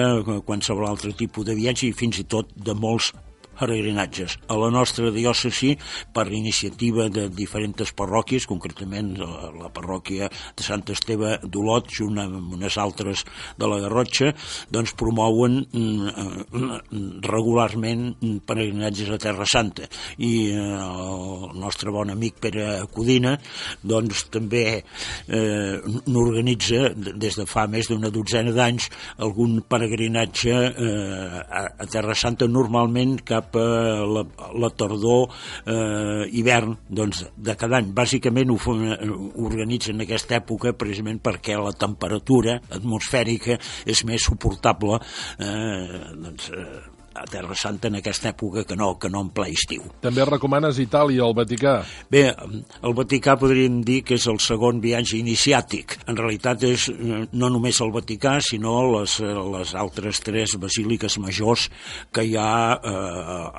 qualsevol 0.46 0.88
altre 0.90 1.14
tipus 1.18 1.48
de 1.48 1.58
viatge 1.58 1.88
i 1.90 1.96
fins 1.96 2.20
i 2.22 2.28
tot 2.30 2.54
de 2.56 2.76
molts 2.78 3.14
peregrinatges. 3.60 4.38
A 4.48 4.58
la 4.60 4.70
nostra 4.74 5.12
diòcesi, 5.14 5.76
per 6.14 6.28
iniciativa 6.32 7.08
de 7.14 7.28
diferents 7.34 7.94
parròquies, 7.98 8.48
concretament 8.50 9.16
la, 9.18 9.72
parròquia 9.74 10.30
de 10.30 10.66
Sant 10.66 10.86
Esteve 10.94 11.38
d'Olot, 11.44 11.90
junt 11.94 12.20
amb 12.22 12.56
unes 12.58 12.78
altres 12.82 13.24
de 13.60 13.70
la 13.70 13.80
Garrotxa, 13.84 14.32
doncs 14.74 14.96
promouen 14.98 15.60
mm, 15.66 17.22
regularment 17.28 18.10
peregrinatges 18.48 19.12
a 19.14 19.20
Terra 19.22 19.48
Santa. 19.50 19.88
I 20.18 20.32
eh, 20.54 20.58
el 20.58 21.60
nostre 21.60 21.92
bon 21.94 22.12
amic 22.14 22.40
Pere 22.42 22.68
Codina 22.94 23.36
doncs 23.84 24.28
també 24.34 24.66
eh, 24.78 25.76
n'organitza 26.08 26.92
des 26.96 27.38
de 27.40 27.46
fa 27.50 27.68
més 27.72 27.90
d'una 27.90 28.12
dotzena 28.14 28.54
d'anys 28.56 28.90
algun 29.26 29.60
peregrinatge 29.68 30.54
eh, 30.54 31.42
a, 31.42 31.64
a 31.84 31.90
Terra 31.90 32.16
Santa 32.18 32.48
normalment 32.50 33.18
cap 33.28 33.47
cap 33.48 33.56
a 33.56 34.06
la, 34.06 34.24
la 34.60 34.70
tardor, 34.70 35.30
eh, 35.66 36.28
hivern, 36.32 36.78
doncs, 36.90 37.26
de 37.36 37.56
cada 37.56 37.78
any. 37.80 37.92
Bàsicament 37.94 38.52
ho, 38.52 38.58
ho 38.58 39.48
organitzen 39.48 39.96
en 39.96 40.06
aquesta 40.06 40.38
època 40.38 40.76
precisament 40.78 41.20
perquè 41.24 41.58
la 41.58 41.74
temperatura 41.74 42.60
atmosfèrica 42.70 43.58
és 43.86 44.04
més 44.06 44.24
suportable 44.24 45.00
eh, 45.40 46.14
doncs, 46.18 46.52
eh, 46.52 46.97
a 47.18 47.26
Terra 47.30 47.56
Santa 47.58 47.90
en 47.90 47.98
aquesta 48.00 48.32
època 48.32 48.64
que 48.68 48.78
no, 48.78 48.94
que 49.02 49.10
no 49.10 49.24
en 49.26 49.32
ple 49.36 49.50
estiu. 49.54 49.84
També 50.04 50.26
recomanes 50.28 50.80
Itàlia, 50.82 51.26
el 51.26 51.36
Vaticà? 51.38 51.76
Bé, 52.14 52.24
el 52.30 52.96
Vaticà 52.98 53.38
podríem 53.40 53.82
dir 53.86 54.02
que 54.08 54.18
és 54.18 54.28
el 54.30 54.40
segon 54.44 54.82
viatge 54.84 55.18
iniciàtic. 55.20 55.98
En 56.08 56.20
realitat 56.20 56.64
és 56.68 56.88
no 57.32 57.50
només 57.54 57.82
el 57.84 57.94
Vaticà, 57.96 58.38
sinó 58.46 58.76
les, 58.94 59.18
les 59.24 59.74
altres 59.78 60.22
tres 60.26 60.58
basíliques 60.62 61.18
majors 61.24 61.68
que 62.14 62.26
hi 62.28 62.36
ha 62.40 62.52
eh, 62.78 62.96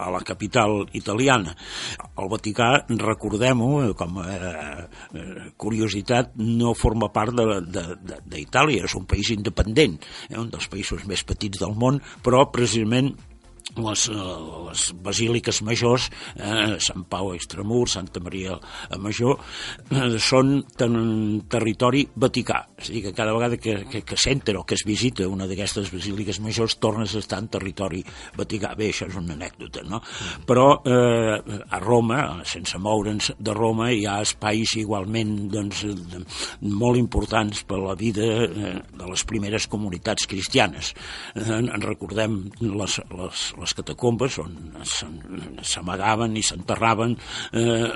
a 0.07 0.11
la 0.15 0.23
capital 0.27 0.85
italiana. 0.99 1.55
El 2.19 2.31
Vaticà, 2.31 2.71
recordem-ho, 2.89 3.95
com 3.99 4.21
a 4.23 4.27
eh, 4.35 5.49
curiositat, 5.57 6.35
no 6.39 6.77
forma 6.79 7.11
part 7.15 7.35
d'Itàlia, 7.35 8.87
és 8.89 8.99
un 8.99 9.09
país 9.09 9.33
independent, 9.35 9.99
eh, 10.29 10.39
un 10.39 10.51
dels 10.53 10.69
països 10.71 11.07
més 11.09 11.25
petits 11.27 11.61
del 11.61 11.75
món, 11.79 12.01
però 12.25 12.47
precisament 12.53 13.15
les, 13.79 14.09
eh, 14.09 14.27
les 14.69 14.85
basíliques 15.03 15.63
majors, 15.63 16.11
eh, 16.37 16.77
Sant 16.81 17.05
Pau 17.09 17.33
Extramur, 17.35 17.89
Santa 17.89 18.21
Maria 18.21 18.59
Major, 18.99 19.39
eh, 19.91 20.19
són 20.19 20.65
en 20.85 21.43
territori 21.49 22.07
vaticà. 22.15 22.67
És 22.79 22.91
a 22.91 22.93
dir, 22.93 23.03
que 23.03 23.15
cada 23.15 23.33
vegada 23.33 23.57
que, 23.57 23.85
que, 23.91 24.03
que 24.03 24.17
s'entra 24.17 24.59
o 24.61 24.65
que 24.65 24.75
es 24.75 24.85
visita 24.87 25.27
una 25.29 25.47
d'aquestes 25.47 25.91
basíliques 25.93 26.41
majors 26.41 26.79
tornes 26.79 27.15
a 27.15 27.23
estar 27.23 27.39
en 27.43 27.49
territori 27.49 28.05
vaticà. 28.37 28.75
Bé, 28.79 28.91
això 28.93 29.09
és 29.09 29.17
una 29.19 29.35
anècdota, 29.35 29.83
no? 29.89 30.03
Però 30.47 30.69
eh, 30.85 31.63
a 31.69 31.81
Roma, 31.83 32.21
sense 32.49 32.79
moure'ns 32.79 33.33
de 33.39 33.55
Roma, 33.57 33.91
hi 33.93 34.07
ha 34.07 34.21
espais 34.23 34.77
igualment 34.79 35.49
doncs, 35.53 35.85
molt 36.61 36.99
importants 37.01 37.65
per 37.69 37.81
la 37.83 37.97
vida 37.99 38.27
eh, 38.45 38.75
de 38.99 39.11
les 39.11 39.25
primeres 39.29 39.69
comunitats 39.71 40.29
cristianes. 40.31 40.95
Eh, 41.35 41.59
en 41.59 41.83
recordem 41.85 42.41
les, 42.61 42.99
les, 43.11 43.45
les 43.59 43.68
catacombes 43.77 44.39
on 44.43 44.55
s'amagaven 44.85 46.37
i 46.39 46.45
s'enterraven 46.45 47.15
eh, 47.53 47.89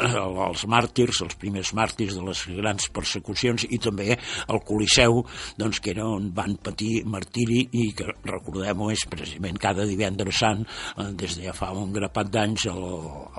els 0.47 0.65
màrtirs, 0.71 1.23
els 1.27 1.37
primers 1.41 1.73
màrtirs 1.79 2.17
de 2.19 2.25
les 2.27 2.43
grans 2.59 2.89
persecucions 2.95 3.67
i 3.69 3.79
també 3.83 4.17
el 4.17 4.61
Coliseu, 4.67 5.23
doncs, 5.59 5.81
que 5.83 5.93
era 5.95 6.07
on 6.09 6.31
van 6.35 6.57
patir 6.63 7.03
martiri 7.09 7.63
i 7.79 7.89
que, 7.97 8.09
recordem-ho, 8.29 8.91
és 8.93 9.07
precisament 9.11 9.61
cada 9.63 9.87
divendres 9.89 10.43
sant, 10.43 10.65
eh, 10.97 11.11
des 11.19 11.39
de 11.39 11.47
ja 11.49 11.57
fa 11.57 11.73
un 11.77 11.93
grapat 11.95 12.33
d'anys, 12.33 12.67
el, 12.73 12.83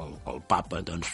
el, 0.04 0.16
el 0.34 0.42
papa 0.50 0.82
doncs, 0.86 1.14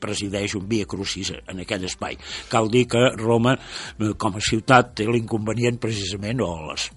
presideix 0.00 0.56
un 0.58 0.68
via 0.70 0.88
crucis 0.88 1.32
en 1.38 1.64
aquell 1.64 1.86
espai. 1.88 2.18
Cal 2.52 2.70
dir 2.72 2.86
que 2.90 3.04
Roma, 3.18 3.56
eh, 3.98 4.14
com 4.18 4.38
a 4.38 4.44
ciutat, 4.44 4.94
té 4.98 5.08
l'inconvenient 5.08 5.80
precisament, 5.82 6.44
o 6.44 6.52
les, 6.70 6.90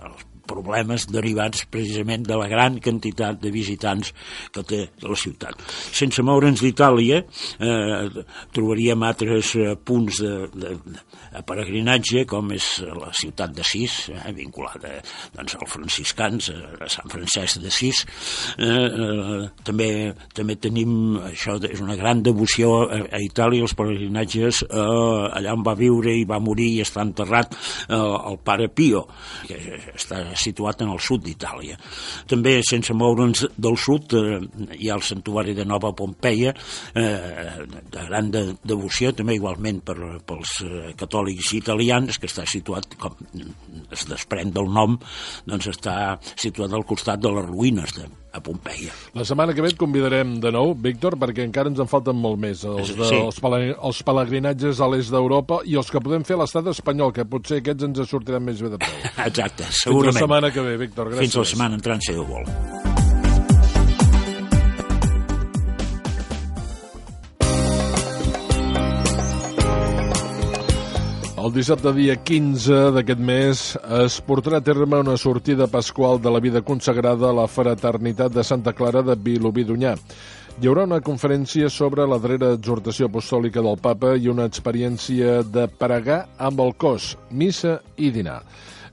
els 0.00 0.29
problemes 0.50 1.06
derivats 1.10 1.64
precisament 1.70 2.26
de 2.26 2.38
la 2.38 2.48
gran 2.50 2.80
quantitat 2.82 3.40
de 3.42 3.52
visitants 3.54 4.12
que 4.52 4.64
té 4.66 4.82
la 5.06 5.18
ciutat. 5.18 5.58
Sense 5.94 6.22
moure'ns 6.26 6.62
d'Itàlia, 6.64 7.22
eh, 7.22 8.24
trobaríem 8.54 9.06
altres 9.06 9.54
eh, 9.56 9.74
punts 9.76 10.20
de, 10.24 10.34
de, 10.54 10.74
de 11.30 11.42
peregrinatge, 11.46 12.24
com 12.30 12.50
és 12.56 12.68
la 12.88 13.12
ciutat 13.16 13.54
de 13.56 13.66
Sis, 13.66 13.96
eh, 14.14 14.32
vinculada 14.36 14.96
doncs, 15.36 15.56
als 15.60 15.74
franciscans, 15.76 16.50
a 16.50 16.88
Sant 16.90 17.10
Francesc 17.12 17.60
de 17.62 17.72
Sis. 17.74 18.02
Eh, 18.58 18.66
eh, 18.68 19.48
també, 19.66 19.90
també 20.34 20.56
tenim, 20.60 20.92
això 21.30 21.56
és 21.70 21.82
una 21.82 21.96
gran 21.98 22.22
devoció 22.26 22.72
a, 22.86 23.02
a 23.10 23.22
Itàlia, 23.22 23.64
els 23.66 23.76
peregrinatges 23.78 24.64
eh, 24.66 24.80
allà 24.80 25.54
on 25.56 25.64
va 25.66 25.76
viure 25.78 26.14
i 26.16 26.26
va 26.28 26.40
morir 26.42 26.70
i 26.76 26.82
està 26.84 27.04
enterrat 27.06 27.54
eh, 27.54 27.96
el 27.96 28.40
pare 28.44 28.68
Pio, 28.74 29.06
que 29.46 29.58
està 29.94 30.22
situat 30.40 30.84
en 30.84 30.92
el 30.94 31.00
sud 31.02 31.24
d'Itàlia. 31.26 31.78
També, 32.30 32.58
sense 32.66 32.94
moure'ns 32.96 33.44
del 33.56 33.76
sud, 33.80 34.14
eh, 34.18 34.38
hi 34.78 34.90
ha 34.90 34.98
el 34.98 35.04
santuari 35.06 35.54
de 35.56 35.66
Nova 35.68 35.92
Pompeia, 35.96 36.54
eh, 36.94 37.66
de 37.90 38.06
gran 38.08 38.30
de, 38.30 38.44
devoció, 38.64 39.12
també 39.16 39.36
igualment 39.38 39.82
per, 39.84 39.98
pels 40.26 40.56
eh, 40.66 40.94
catòlics 41.00 41.52
italians, 41.60 42.18
que 42.18 42.30
està 42.30 42.46
situat, 42.48 42.96
com 43.00 43.16
es 43.90 44.06
desprèn 44.10 44.54
del 44.54 44.70
nom, 44.70 44.98
doncs 45.46 45.70
està 45.74 45.96
situat 46.34 46.72
al 46.74 46.86
costat 46.88 47.20
de 47.20 47.32
les 47.34 47.46
ruïnes 47.50 47.94
de, 47.96 48.08
a 48.32 48.40
Pompeia. 48.44 48.92
La 49.16 49.24
setmana 49.26 49.54
que 49.56 49.64
ve 49.64 49.72
et 49.72 49.78
convidarem 49.80 50.36
de 50.42 50.52
nou, 50.54 50.74
Víctor, 50.74 51.16
perquè 51.20 51.44
encara 51.46 51.72
ens 51.72 51.80
en 51.82 51.90
falten 51.90 52.18
molt 52.18 52.40
més. 52.42 52.64
Els, 52.64 52.94
de, 52.96 53.08
sí. 53.08 53.18
els, 53.18 53.40
els 53.72 54.02
pelegrinatges 54.06 54.82
a 54.82 54.90
l'est 54.92 55.14
d'Europa 55.14 55.62
i 55.66 55.76
els 55.80 55.90
que 55.90 56.02
podem 56.04 56.26
fer 56.26 56.38
a 56.38 56.44
l'estat 56.44 56.70
espanyol, 56.74 57.14
que 57.16 57.26
potser 57.28 57.60
aquests 57.64 57.88
ens 57.90 58.04
sortiran 58.10 58.46
més 58.46 58.62
bé 58.62 58.74
de 58.74 58.80
preu. 58.82 59.02
Exacte, 59.30 59.68
segurament. 59.70 60.14
Fins 60.14 60.22
la 60.22 60.26
setmana 60.26 60.54
que 60.54 60.66
ve, 60.68 60.78
Víctor. 60.86 61.12
Gràcies. 61.14 61.26
Fins 61.26 61.42
la 61.42 61.50
setmana 61.54 61.80
entrant, 61.80 62.06
si 62.06 62.16
Déu 62.16 62.26
vol. 62.28 62.89
El 71.40 71.54
dissabte 71.54 71.88
dia 71.96 72.18
15 72.20 72.90
d'aquest 72.92 73.20
mes 73.24 73.60
es 73.96 74.16
portarà 74.26 74.58
a 74.60 74.64
terme 74.64 74.98
una 75.00 75.14
sortida 75.16 75.64
pasqual 75.72 76.18
de 76.20 76.28
la 76.28 76.40
vida 76.44 76.60
consagrada 76.60 77.30
a 77.30 77.36
la 77.38 77.46
Fraternitat 77.48 78.34
de 78.34 78.44
Santa 78.44 78.74
Clara 78.76 79.00
de 79.00 79.14
Vilobí 79.16 79.64
d'Unyà. 79.64 79.94
Hi 80.60 80.68
haurà 80.68 80.84
una 80.84 80.98
conferència 81.00 81.70
sobre 81.72 82.04
la 82.04 82.18
dreta 82.20 82.50
exhortació 82.58 83.08
apostòlica 83.08 83.64
del 83.64 83.80
papa 83.80 84.12
i 84.20 84.28
una 84.28 84.44
experiència 84.50 85.38
de 85.40 85.64
pregar 85.80 86.26
amb 86.36 86.60
el 86.60 86.74
cos, 86.76 87.14
missa 87.30 87.78
i 87.96 88.12
dinar. 88.12 88.42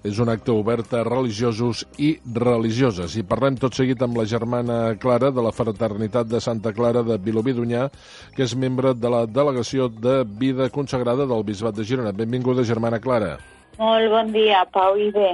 És 0.06 0.20
un 0.22 0.30
acte 0.30 0.54
obert 0.54 0.94
a 0.94 1.04
religiosos 1.08 1.86
i 1.98 2.14
religioses. 2.36 3.16
I 3.18 3.26
parlem 3.28 3.58
tot 3.58 3.78
seguit 3.78 4.02
amb 4.06 4.18
la 4.20 4.28
germana 4.30 4.96
Clara 5.02 5.32
de 5.34 5.44
la 5.44 5.54
Fraternitat 5.56 6.30
de 6.30 6.42
Santa 6.44 6.74
Clara 6.74 7.02
de 7.08 7.18
Vilobí 7.18 7.56
d'Unyà, 7.58 7.88
que 8.36 8.46
és 8.46 8.56
membre 8.56 8.94
de 8.94 9.14
la 9.14 9.26
Delegació 9.26 9.90
de 9.90 10.20
Vida 10.28 10.70
Consagrada 10.70 11.26
del 11.26 11.48
Bisbat 11.48 11.80
de 11.80 11.88
Girona. 11.88 12.14
Benvinguda, 12.14 12.68
germana 12.68 13.02
Clara. 13.02 13.38
Molt 13.78 14.14
bon 14.14 14.32
dia, 14.34 14.64
Pau 14.74 14.98
i 14.98 15.10
bé. 15.14 15.34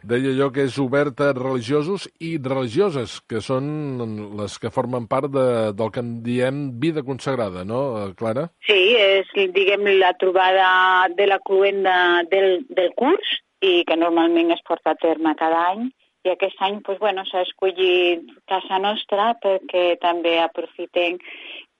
Deia 0.00 0.32
jo 0.32 0.48
que 0.48 0.64
és 0.64 0.78
obert 0.80 1.18
a 1.20 1.34
religiosos 1.36 2.06
i 2.24 2.32
religioses, 2.40 3.18
que 3.28 3.42
són 3.44 3.66
les 4.38 4.56
que 4.62 4.72
formen 4.72 5.04
part 5.10 5.28
de, 5.34 5.44
del 5.76 5.92
que 5.92 6.00
en 6.00 6.14
diem 6.24 6.62
vida 6.80 7.04
consagrada, 7.04 7.66
no, 7.68 7.82
Clara? 8.16 8.46
Sí, 8.64 8.78
és, 8.96 9.28
diguem, 9.52 9.84
la 10.00 10.14
trobada 10.16 10.70
de 11.18 11.28
la 11.28 11.38
cluenda 11.44 11.94
del, 12.32 12.64
del 12.72 12.94
curs, 12.96 13.36
i 13.60 13.84
que 13.88 13.96
normalment 13.96 14.52
es 14.54 14.62
porta 14.66 14.94
a 14.94 15.00
terme 15.00 15.34
cada 15.38 15.66
any. 15.72 15.88
I 16.24 16.34
aquest 16.34 16.58
any 16.60 16.80
doncs, 16.84 17.00
bueno, 17.00 17.24
s'ha 17.28 17.44
escollit 17.46 18.26
Casa 18.48 18.80
Nostra 18.82 19.30
perquè 19.40 19.94
també 20.02 20.36
aprofitem 20.40 21.16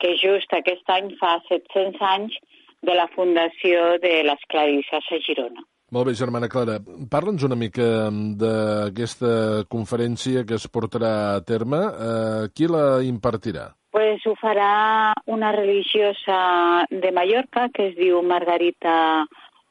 que 0.00 0.14
just 0.20 0.52
aquest 0.56 0.88
any 0.88 1.12
fa 1.20 1.36
700 1.48 2.00
anys 2.12 2.38
de 2.80 2.94
la 2.96 3.08
fundació 3.14 3.98
de 4.00 4.22
les 4.24 4.48
Clarisses 4.48 5.12
a 5.12 5.20
Girona. 5.26 5.66
Molt 5.90 6.06
bé, 6.06 6.14
germana 6.14 6.48
Clara. 6.48 6.78
Parla'ns 7.10 7.42
una 7.42 7.58
mica 7.58 7.84
d'aquesta 8.40 9.64
conferència 9.74 10.44
que 10.46 10.54
es 10.54 10.68
portarà 10.70 11.12
a 11.34 11.40
terme. 11.42 11.80
Eh, 11.82 12.44
qui 12.54 12.70
la 12.70 13.02
impartirà? 13.02 13.72
Pues 13.90 14.22
ho 14.22 14.36
farà 14.38 15.12
una 15.26 15.50
religiosa 15.50 16.86
de 16.90 17.10
Mallorca 17.10 17.66
que 17.74 17.88
es 17.90 17.96
diu 17.98 18.22
Margarita 18.22 18.94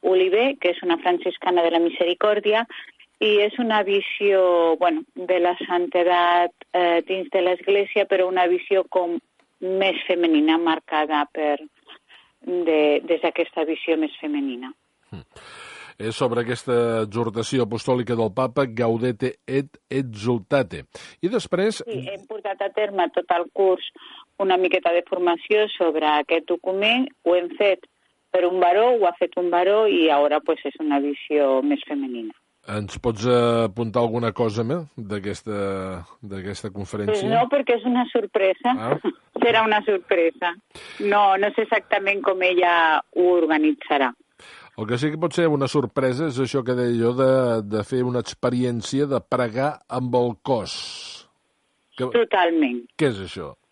Oliver, 0.01 0.53
que 0.61 0.73
és 0.73 0.81
una 0.85 0.99
franciscana 1.01 1.63
de 1.65 1.71
la 1.73 1.81
Misericòrdia, 1.83 2.65
i 3.19 3.33
és 3.43 3.57
una 3.59 3.81
visió 3.83 4.75
bueno, 4.79 5.03
de 5.15 5.39
la 5.43 5.55
santedat 5.65 6.53
eh, 6.71 7.01
dins 7.07 7.27
de 7.33 7.41
l'Església, 7.43 8.05
però 8.07 8.29
una 8.29 8.47
visió 8.47 8.85
com 8.87 9.17
més 9.59 9.99
femenina, 10.07 10.57
marcada 10.57 11.25
per, 11.35 11.57
de, 12.45 12.79
des 13.03 13.25
d'aquesta 13.25 13.65
visió 13.67 13.97
més 13.99 14.15
femenina. 14.21 14.71
Mm. 15.11 15.25
És 15.99 16.15
sobre 16.15 16.45
aquesta 16.45 17.01
exhortació 17.03 17.65
apostòlica 17.65 18.15
del 18.15 18.31
papa 18.31 18.63
Gaudete 18.71 19.33
et 19.43 19.73
exultate. 19.91 20.85
I 21.19 21.31
després... 21.33 21.81
Sí, 21.83 22.05
hem 22.07 22.23
portat 22.29 22.61
a 22.63 22.69
terme 22.71 23.09
tot 23.11 23.27
el 23.35 23.49
curs 23.51 23.83
una 24.39 24.55
miqueta 24.55 24.93
de 24.95 25.03
formació 25.09 25.67
sobre 25.75 26.07
aquest 26.07 26.47
document, 26.47 27.09
ho 27.27 27.35
hem 27.35 27.51
fet 27.59 27.83
per 28.31 28.45
un 28.47 28.59
baró, 28.61 28.91
ho 28.95 29.07
ha 29.07 29.15
fet 29.17 29.35
un 29.41 29.49
baró 29.53 29.87
i 29.87 30.07
ara 30.13 30.39
pues, 30.45 30.61
és 30.65 30.77
una 30.83 30.99
visió 31.03 31.59
més 31.65 31.81
femenina. 31.87 32.33
Ens 32.69 32.99
pots 33.01 33.25
apuntar 33.31 34.03
alguna 34.03 34.29
cosa 34.35 34.65
més 34.67 34.83
d'aquesta 34.97 36.69
conferència? 36.75 37.15
Pues 37.15 37.23
no, 37.31 37.45
perquè 37.49 37.79
és 37.79 37.85
una 37.89 38.03
sorpresa. 38.11 38.73
Ah. 38.75 38.97
Serà 39.43 39.63
una 39.65 39.79
sorpresa. 39.87 40.53
No, 40.99 41.21
no 41.39 41.49
sé 41.55 41.65
exactament 41.65 42.21
com 42.25 42.43
ella 42.45 42.73
ho 43.15 43.29
organitzarà. 43.39 44.11
El 44.79 44.87
que 44.87 44.99
sí 44.99 45.09
que 45.11 45.19
pot 45.19 45.33
ser 45.35 45.47
una 45.51 45.67
sorpresa 45.67 46.29
és 46.29 46.37
això 46.39 46.61
que 46.63 46.75
deia 46.77 46.95
jo 46.99 47.13
de, 47.17 47.31
de 47.67 47.81
fer 47.87 48.03
una 48.07 48.21
experiència 48.23 49.07
de 49.11 49.19
pregar 49.19 49.71
amb 49.89 50.13
el 50.19 50.35
cos. 50.45 50.75
Que... 51.97 52.07
Totalment. 52.13 52.85
Què 52.99 53.09
és 53.11 53.23
això? 53.25 53.49
Doncs 53.49 53.65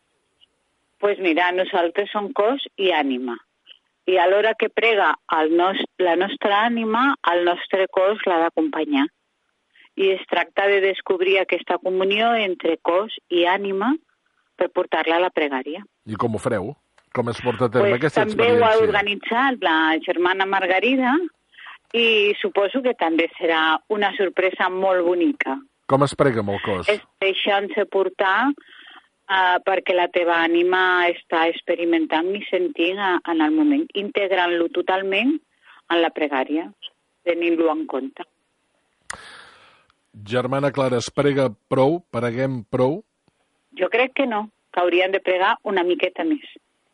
pues 0.97 1.19
mira, 1.21 1.51
nosaltres 1.53 2.09
som 2.09 2.31
cos 2.33 2.63
i 2.81 2.89
ànima 2.89 3.37
i 4.07 4.17
a 4.17 4.25
l'hora 4.31 4.55
que 4.55 4.69
prega 4.71 5.11
el 5.37 5.53
nos, 5.59 5.79
la 5.99 6.15
nostra 6.15 6.63
ànima, 6.65 7.11
el 7.31 7.43
nostre 7.45 7.87
cos 7.91 8.23
l'ha 8.25 8.39
d'acompanyar. 8.45 9.05
I 9.97 10.11
es 10.13 10.23
tracta 10.29 10.67
de 10.71 10.79
descobrir 10.81 11.39
aquesta 11.41 11.79
comunió 11.83 12.33
entre 12.39 12.77
cos 12.77 13.15
i 13.29 13.43
ànima 13.49 13.95
per 14.57 14.69
portar-la 14.73 15.17
a 15.17 15.25
la 15.25 15.31
pregària. 15.33 15.83
I 16.05 16.15
com 16.15 16.37
ho 16.37 16.41
fareu? 16.41 16.71
Com 17.13 17.31
es 17.33 17.41
porta 17.41 17.65
a 17.65 17.73
terme 17.73 17.95
pues 17.95 17.99
aquesta 17.99 18.23
també 18.23 18.35
experiència? 18.35 18.61
També 18.61 18.63
ho 18.63 18.69
ha 18.69 18.85
organitzat 18.85 19.65
la 19.65 19.77
germana 20.05 20.47
Margarida 20.47 21.15
i 21.97 22.35
suposo 22.39 22.83
que 22.85 22.93
també 22.99 23.27
serà 23.35 23.77
una 23.89 24.13
sorpresa 24.15 24.69
molt 24.71 25.03
bonica. 25.07 25.57
Com 25.87 26.03
es 26.03 26.15
prega 26.19 26.43
amb 26.43 26.53
el 26.55 26.61
cos? 26.63 26.89
És 26.91 27.03
deixant-se 27.23 27.87
portar 27.91 28.51
uh, 29.29 29.57
perquè 29.65 29.95
la 29.95 30.07
teva 30.13 30.39
ànima 30.43 30.81
està 31.11 31.45
experimentant 31.51 32.33
i 32.35 32.43
sentint 32.49 32.99
a, 32.99 33.13
en 33.31 33.43
el 33.45 33.55
moment, 33.55 33.85
integrant-lo 33.99 34.69
totalment 34.75 35.35
en 35.37 36.01
la 36.01 36.11
pregària, 36.15 36.67
tenint-lo 37.27 37.71
en 37.73 37.85
compte. 37.87 38.27
Germana 40.27 40.71
Clara, 40.73 40.97
es 40.97 41.09
prega 41.13 41.49
prou? 41.69 41.99
Preguem 42.11 42.63
prou? 42.73 43.01
Jo 43.77 43.89
crec 43.93 44.15
que 44.17 44.25
no, 44.25 44.47
que 44.73 44.81
haurien 44.81 45.13
de 45.13 45.21
pregar 45.21 45.57
una 45.63 45.83
miqueta 45.85 46.25
més. 46.25 46.47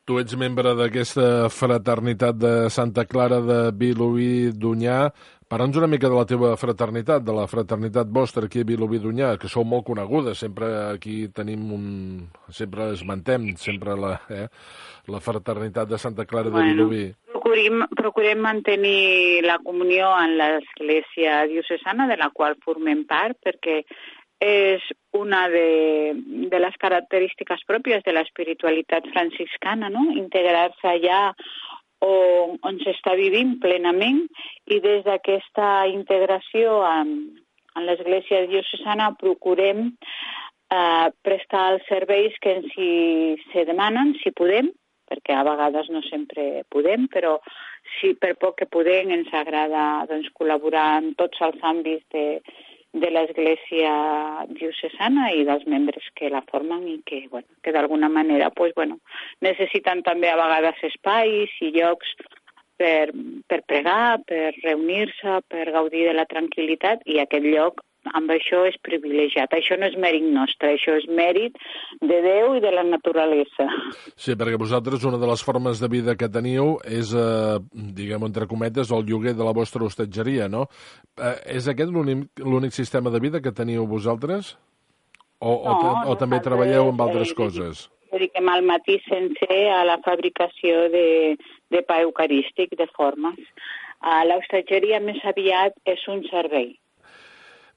Tu 0.03 0.17
ets 0.19 0.35
membre 0.35 0.73
d'aquesta 0.75 1.47
fraternitat 1.47 2.35
de 2.35 2.51
Santa 2.75 3.05
Clara 3.07 3.39
de 3.39 3.59
Vilobí 3.79 4.51
d'Unyà. 4.51 4.97
Parla'ns 5.53 5.75
una 5.77 5.85
mica 5.85 6.09
de 6.09 6.15
la 6.17 6.25
teva 6.25 6.55
fraternitat, 6.57 7.21
de 7.21 7.33
la 7.37 7.43
fraternitat 7.45 8.07
vostra 8.09 8.47
aquí 8.47 8.63
a 8.63 8.65
Vilobí 8.65 8.97
d'Unyà, 8.97 9.35
que 9.37 9.51
sou 9.51 9.61
molt 9.69 9.83
conegudes, 9.85 10.39
sempre 10.41 10.65
aquí 10.95 11.27
tenim 11.29 11.67
un... 11.75 11.83
sempre 12.49 12.87
esmentem, 12.95 13.45
sempre 13.61 13.93
la, 13.93 14.15
eh, 14.33 14.47
la 15.13 15.19
fraternitat 15.21 15.91
de 15.91 15.99
Santa 16.01 16.25
Clara 16.25 16.49
de 16.49 16.55
bueno, 16.55 16.71
Vilobí. 16.71 17.03
Procurem, 17.35 17.85
procurem 17.93 18.41
mantenir 18.41 19.45
la 19.45 19.59
comunió 19.61 20.09
en 20.23 20.39
l'església 20.41 21.43
diocesana, 21.53 22.09
de 22.09 22.17
la 22.17 22.31
qual 22.33 22.57
formem 22.65 23.05
part, 23.05 23.37
perquè 23.45 23.83
és 24.41 24.89
una 25.13 25.45
de, 25.53 26.17
de 26.49 26.65
les 26.65 26.81
característiques 26.81 27.61
pròpies 27.69 28.01
de 28.09 28.17
l'espiritualitat 28.17 29.05
franciscana, 29.13 29.93
no? 29.93 30.09
integrar-se 30.17 30.95
allà 30.97 31.27
on, 32.03 32.57
on 32.67 32.79
s'està 32.83 33.15
vivint 33.19 33.57
plenament 33.63 34.23
i 34.71 34.79
des 34.83 35.03
d'aquesta 35.07 35.87
integració 35.91 36.79
en, 36.87 37.13
en 37.75 37.87
l'Església 37.87 38.43
Diocesana 38.49 39.11
procurem 39.19 39.89
eh, 39.89 41.09
prestar 41.25 41.65
els 41.73 41.85
serveis 41.89 42.37
que 42.41 42.57
ens 42.59 42.77
hi 42.77 42.93
se 43.51 43.65
demanen, 43.69 44.15
si 44.23 44.33
podem, 44.35 44.71
perquè 45.09 45.35
a 45.37 45.45
vegades 45.47 45.89
no 45.93 46.01
sempre 46.07 46.63
podem, 46.73 47.07
però 47.11 47.37
si 47.97 48.13
per 48.19 48.33
poc 48.41 48.61
que 48.61 48.69
podem 48.71 49.11
ens 49.13 49.31
agrada 49.35 50.05
doncs, 50.09 50.31
col·laborar 50.37 50.87
en 51.01 51.11
tots 51.19 51.41
els 51.45 51.59
àmbits 51.73 52.05
de, 52.15 52.41
de 52.93 53.09
l'Església 53.09 53.91
diocesana 54.53 55.31
i 55.33 55.43
dels 55.47 55.65
membres 55.69 56.05
que 56.17 56.29
la 56.29 56.43
formen 56.51 56.85
i 56.87 56.99
que, 57.05 57.23
bueno, 57.31 57.47
que 57.65 57.73
d'alguna 57.73 58.09
manera 58.09 58.51
pues, 58.53 58.73
bueno, 58.75 58.99
necessiten 59.41 60.03
també 60.05 60.29
a 60.29 60.37
vegades 60.37 60.83
espais 60.91 61.55
i 61.61 61.71
llocs 61.73 62.13
per, 62.77 63.09
per 63.49 63.61
pregar, 63.69 64.19
per 64.29 64.53
reunir-se, 64.61 65.39
per 65.49 65.65
gaudir 65.73 66.05
de 66.09 66.13
la 66.19 66.27
tranquil·litat 66.29 67.01
i 67.09 67.19
aquest 67.23 67.49
lloc 67.49 67.81
amb 68.11 68.31
això 68.33 68.63
és 68.67 68.75
privilegiat. 68.83 69.53
Això 69.55 69.77
no 69.79 69.87
és 69.87 69.95
mèrit 69.99 70.25
nostre, 70.35 70.73
això 70.75 70.97
és 70.99 71.07
mèrit 71.07 71.55
de 72.01 72.19
Déu 72.25 72.57
i 72.57 72.63
de 72.63 72.73
la 72.73 72.83
naturalesa. 72.87 73.67
Sí, 74.15 74.35
perquè 74.35 74.59
vosaltres 74.59 75.05
una 75.07 75.19
de 75.21 75.29
les 75.29 75.43
formes 75.45 75.79
de 75.79 75.89
vida 75.91 76.17
que 76.19 76.29
teniu 76.31 76.75
és, 76.83 77.13
eh, 77.15 77.57
diguem 77.71 78.27
entre 78.27 78.47
cometes, 78.47 78.91
el 78.91 79.07
lloguer 79.07 79.35
de 79.37 79.47
la 79.47 79.55
vostra 79.55 79.85
hostatgeria, 79.85 80.49
no? 80.49 80.67
Eh, 81.17 81.57
és 81.57 81.67
aquest 81.67 81.91
l'únic 81.93 82.73
sistema 82.75 83.09
de 83.09 83.19
vida 83.23 83.41
que 83.41 83.55
teniu 83.55 83.87
vosaltres? 83.87 84.57
O, 85.39 85.51
no, 85.63 85.73
o, 86.07 86.11
o 86.13 86.15
també 86.15 86.39
treballeu 86.39 86.89
amb 86.91 87.01
altres 87.03 87.31
eh, 87.31 87.35
coses? 87.35 87.87
Dediquem 88.13 88.47
al 88.49 88.63
matí 88.63 88.99
sencer 89.07 89.63
a 89.73 89.81
la 89.87 89.97
fabricació 90.05 90.87
de, 90.93 91.35
de 91.73 91.81
pa 91.87 91.99
eucarístic, 92.05 92.77
de 92.77 92.87
formes. 92.95 93.39
L'hostatgeria 94.27 94.99
més 94.99 95.19
aviat 95.23 95.75
és 95.87 96.01
un 96.11 96.23
servei. 96.27 96.73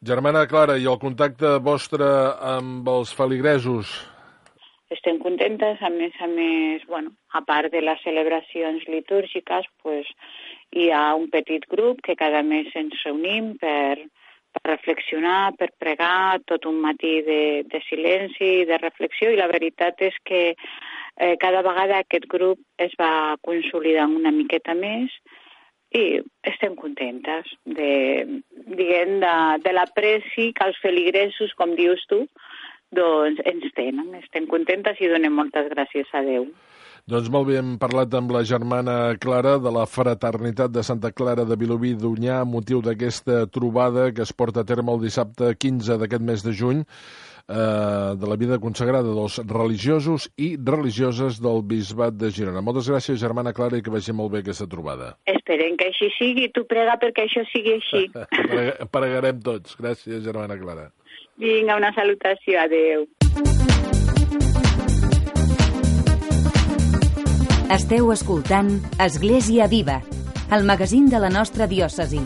Germana 0.06 0.44
Clara, 0.46 0.76
i 0.78 0.84
el 0.86 1.00
contacte 1.02 1.56
vostre 1.66 2.06
amb 2.48 2.86
els 2.86 3.10
feligresos? 3.18 3.90
Estem 4.94 5.16
contentes, 5.18 5.80
a 5.82 5.90
més 5.90 6.14
a 6.22 6.28
més, 6.30 6.84
bueno, 6.86 7.10
a 7.34 7.40
part 7.42 7.72
de 7.72 7.80
les 7.82 7.98
celebracions 8.04 8.84
litúrgiques, 8.86 9.66
pues, 9.82 10.06
hi 10.78 10.92
ha 10.94 11.08
un 11.18 11.26
petit 11.32 11.66
grup 11.72 12.04
que 12.06 12.14
cada 12.14 12.44
mes 12.46 12.70
ens 12.78 12.94
reunim 13.02 13.56
per, 13.58 13.96
per 14.54 14.62
reflexionar, 14.70 15.56
per 15.58 15.72
pregar, 15.82 16.38
tot 16.46 16.68
un 16.70 16.78
matí 16.84 17.16
de, 17.26 17.40
de 17.66 17.80
silenci, 17.88 18.52
de 18.70 18.78
reflexió, 18.78 19.32
i 19.34 19.40
la 19.40 19.50
veritat 19.50 20.06
és 20.06 20.20
que 20.22 20.44
eh, 20.52 21.34
cada 21.42 21.64
vegada 21.66 21.98
aquest 22.04 22.30
grup 22.30 22.62
es 22.78 22.94
va 23.00 23.34
consolidant 23.42 24.14
una 24.20 24.30
miqueta 24.30 24.78
més, 24.78 25.10
i 25.96 26.04
estem 26.50 26.76
contentes 26.76 27.48
de, 27.64 27.90
diguem, 28.68 29.16
de, 29.22 29.34
de 29.64 29.72
l'apreci 29.74 30.50
que 30.56 30.68
els 30.68 30.78
feligresos, 30.82 31.54
com 31.58 31.74
dius 31.78 32.04
tu, 32.10 32.24
doncs 32.96 33.42
ens 33.48 33.66
tenen. 33.76 34.14
Estem 34.20 34.46
contentes 34.50 35.00
i 35.00 35.10
donem 35.10 35.34
moltes 35.34 35.68
gràcies 35.72 36.12
a 36.14 36.22
Déu. 36.26 36.48
Doncs 37.06 37.28
molt 37.30 37.46
bé, 37.46 37.60
hem 37.60 37.76
parlat 37.78 38.14
amb 38.18 38.32
la 38.34 38.42
germana 38.42 38.96
Clara 39.22 39.52
de 39.62 39.70
la 39.70 39.84
Fraternitat 39.86 40.72
de 40.74 40.82
Santa 40.82 41.12
Clara 41.14 41.44
de 41.46 41.54
Vilobí 41.58 41.92
d'Unyà, 41.94 42.40
motiu 42.42 42.80
d'aquesta 42.82 43.44
trobada 43.46 44.08
que 44.10 44.24
es 44.26 44.34
porta 44.34 44.64
a 44.64 44.66
terme 44.66 44.90
el 44.90 45.04
dissabte 45.04 45.52
15 45.54 46.00
d'aquest 46.02 46.26
mes 46.26 46.42
de 46.42 46.54
juny 46.62 46.82
de 47.46 48.26
la 48.26 48.36
vida 48.36 48.58
consagrada 48.58 49.14
dels 49.14 49.38
religiosos 49.46 50.28
i 50.36 50.56
religioses 50.58 51.38
del 51.42 51.62
Bisbat 51.62 52.16
de 52.18 52.30
Girona. 52.34 52.62
Moltes 52.64 52.90
gràcies, 52.90 53.20
germana 53.22 53.54
Clara, 53.54 53.78
i 53.78 53.84
que 53.86 53.92
vagi 53.94 54.14
molt 54.16 54.32
bé 54.34 54.42
aquesta 54.42 54.66
trobada. 54.66 55.14
Esperem 55.30 55.78
que 55.78 55.90
així 55.92 56.10
sigui. 56.18 56.48
Tu 56.50 56.64
prega 56.66 56.98
perquè 57.02 57.26
això 57.28 57.44
sigui 57.52 57.76
així. 57.78 58.06
Pregarem 58.96 59.40
tots. 59.44 59.78
Gràcies, 59.78 60.24
germana 60.26 60.58
Clara. 60.58 60.90
Vinga, 61.38 61.76
una 61.76 61.92
salutació. 61.94 62.58
Adéu. 62.66 63.06
Esteu 67.76 68.12
escoltant 68.14 68.76
Església 69.02 69.66
Viva, 69.66 70.00
el 70.54 70.62
magazín 70.64 71.10
de 71.10 71.18
la 71.18 71.32
nostra 71.34 71.66
diòcesi. 71.66 72.22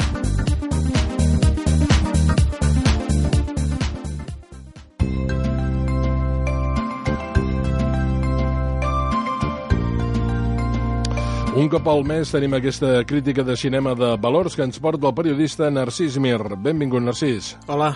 Un 11.61 11.69
cop 11.69 11.91
al 11.93 12.07
mes 12.09 12.31
tenim 12.33 12.55
aquesta 12.57 13.03
crítica 13.05 13.43
de 13.45 13.53
cinema 13.53 13.91
de 13.93 14.15
valors 14.17 14.55
que 14.57 14.65
ens 14.65 14.79
porta 14.81 15.11
el 15.11 15.13
periodista 15.13 15.67
Narcís 15.69 16.15
Mir. 16.17 16.39
Benvingut, 16.57 17.05
Narcís. 17.05 17.51
Hola. 17.69 17.91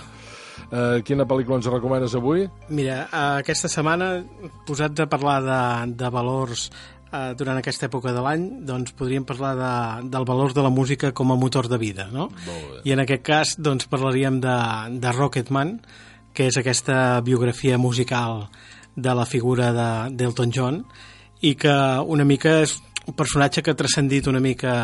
Uh, 0.69 1.01
quina 1.07 1.25
pel·lícula 1.25 1.57
ens 1.57 1.71
recomanes 1.73 2.13
avui? 2.19 2.45
Mira, 2.69 2.99
uh, 3.07 3.39
aquesta 3.39 3.71
setmana, 3.73 4.11
posats 4.69 5.01
a 5.01 5.09
parlar 5.09 5.39
de, 5.47 5.63
de 5.97 6.13
valors 6.13 6.67
uh, 6.69 7.33
durant 7.41 7.63
aquesta 7.63 7.89
època 7.89 8.13
de 8.13 8.27
l'any, 8.29 8.47
doncs 8.69 8.93
podríem 9.01 9.25
parlar 9.25 9.57
de, 9.57 9.73
del 10.13 10.29
valor 10.29 10.53
de 10.53 10.69
la 10.69 10.75
música 10.75 11.15
com 11.17 11.33
a 11.33 11.41
motor 11.41 11.73
de 11.73 11.81
vida, 11.81 12.11
no? 12.13 12.29
I 12.85 12.93
en 12.93 13.01
aquest 13.09 13.25
cas, 13.25 13.57
doncs, 13.57 13.89
parlaríem 13.89 14.43
de, 14.45 14.61
de 15.01 15.17
Rocketman, 15.17 15.79
que 16.37 16.53
és 16.53 16.61
aquesta 16.61 17.23
biografia 17.25 17.81
musical 17.81 18.51
de 18.93 19.17
la 19.17 19.25
figura 19.25 19.73
d'Elton 20.13 20.53
John, 20.53 20.85
i 21.41 21.57
que 21.57 21.73
una 22.05 22.29
mica 22.29 22.61
és 22.61 22.83
un 23.07 23.17
personatge 23.17 23.63
que 23.63 23.73
ha 23.73 23.79
transcendit 23.79 24.29
una 24.31 24.41
mica 24.41 24.75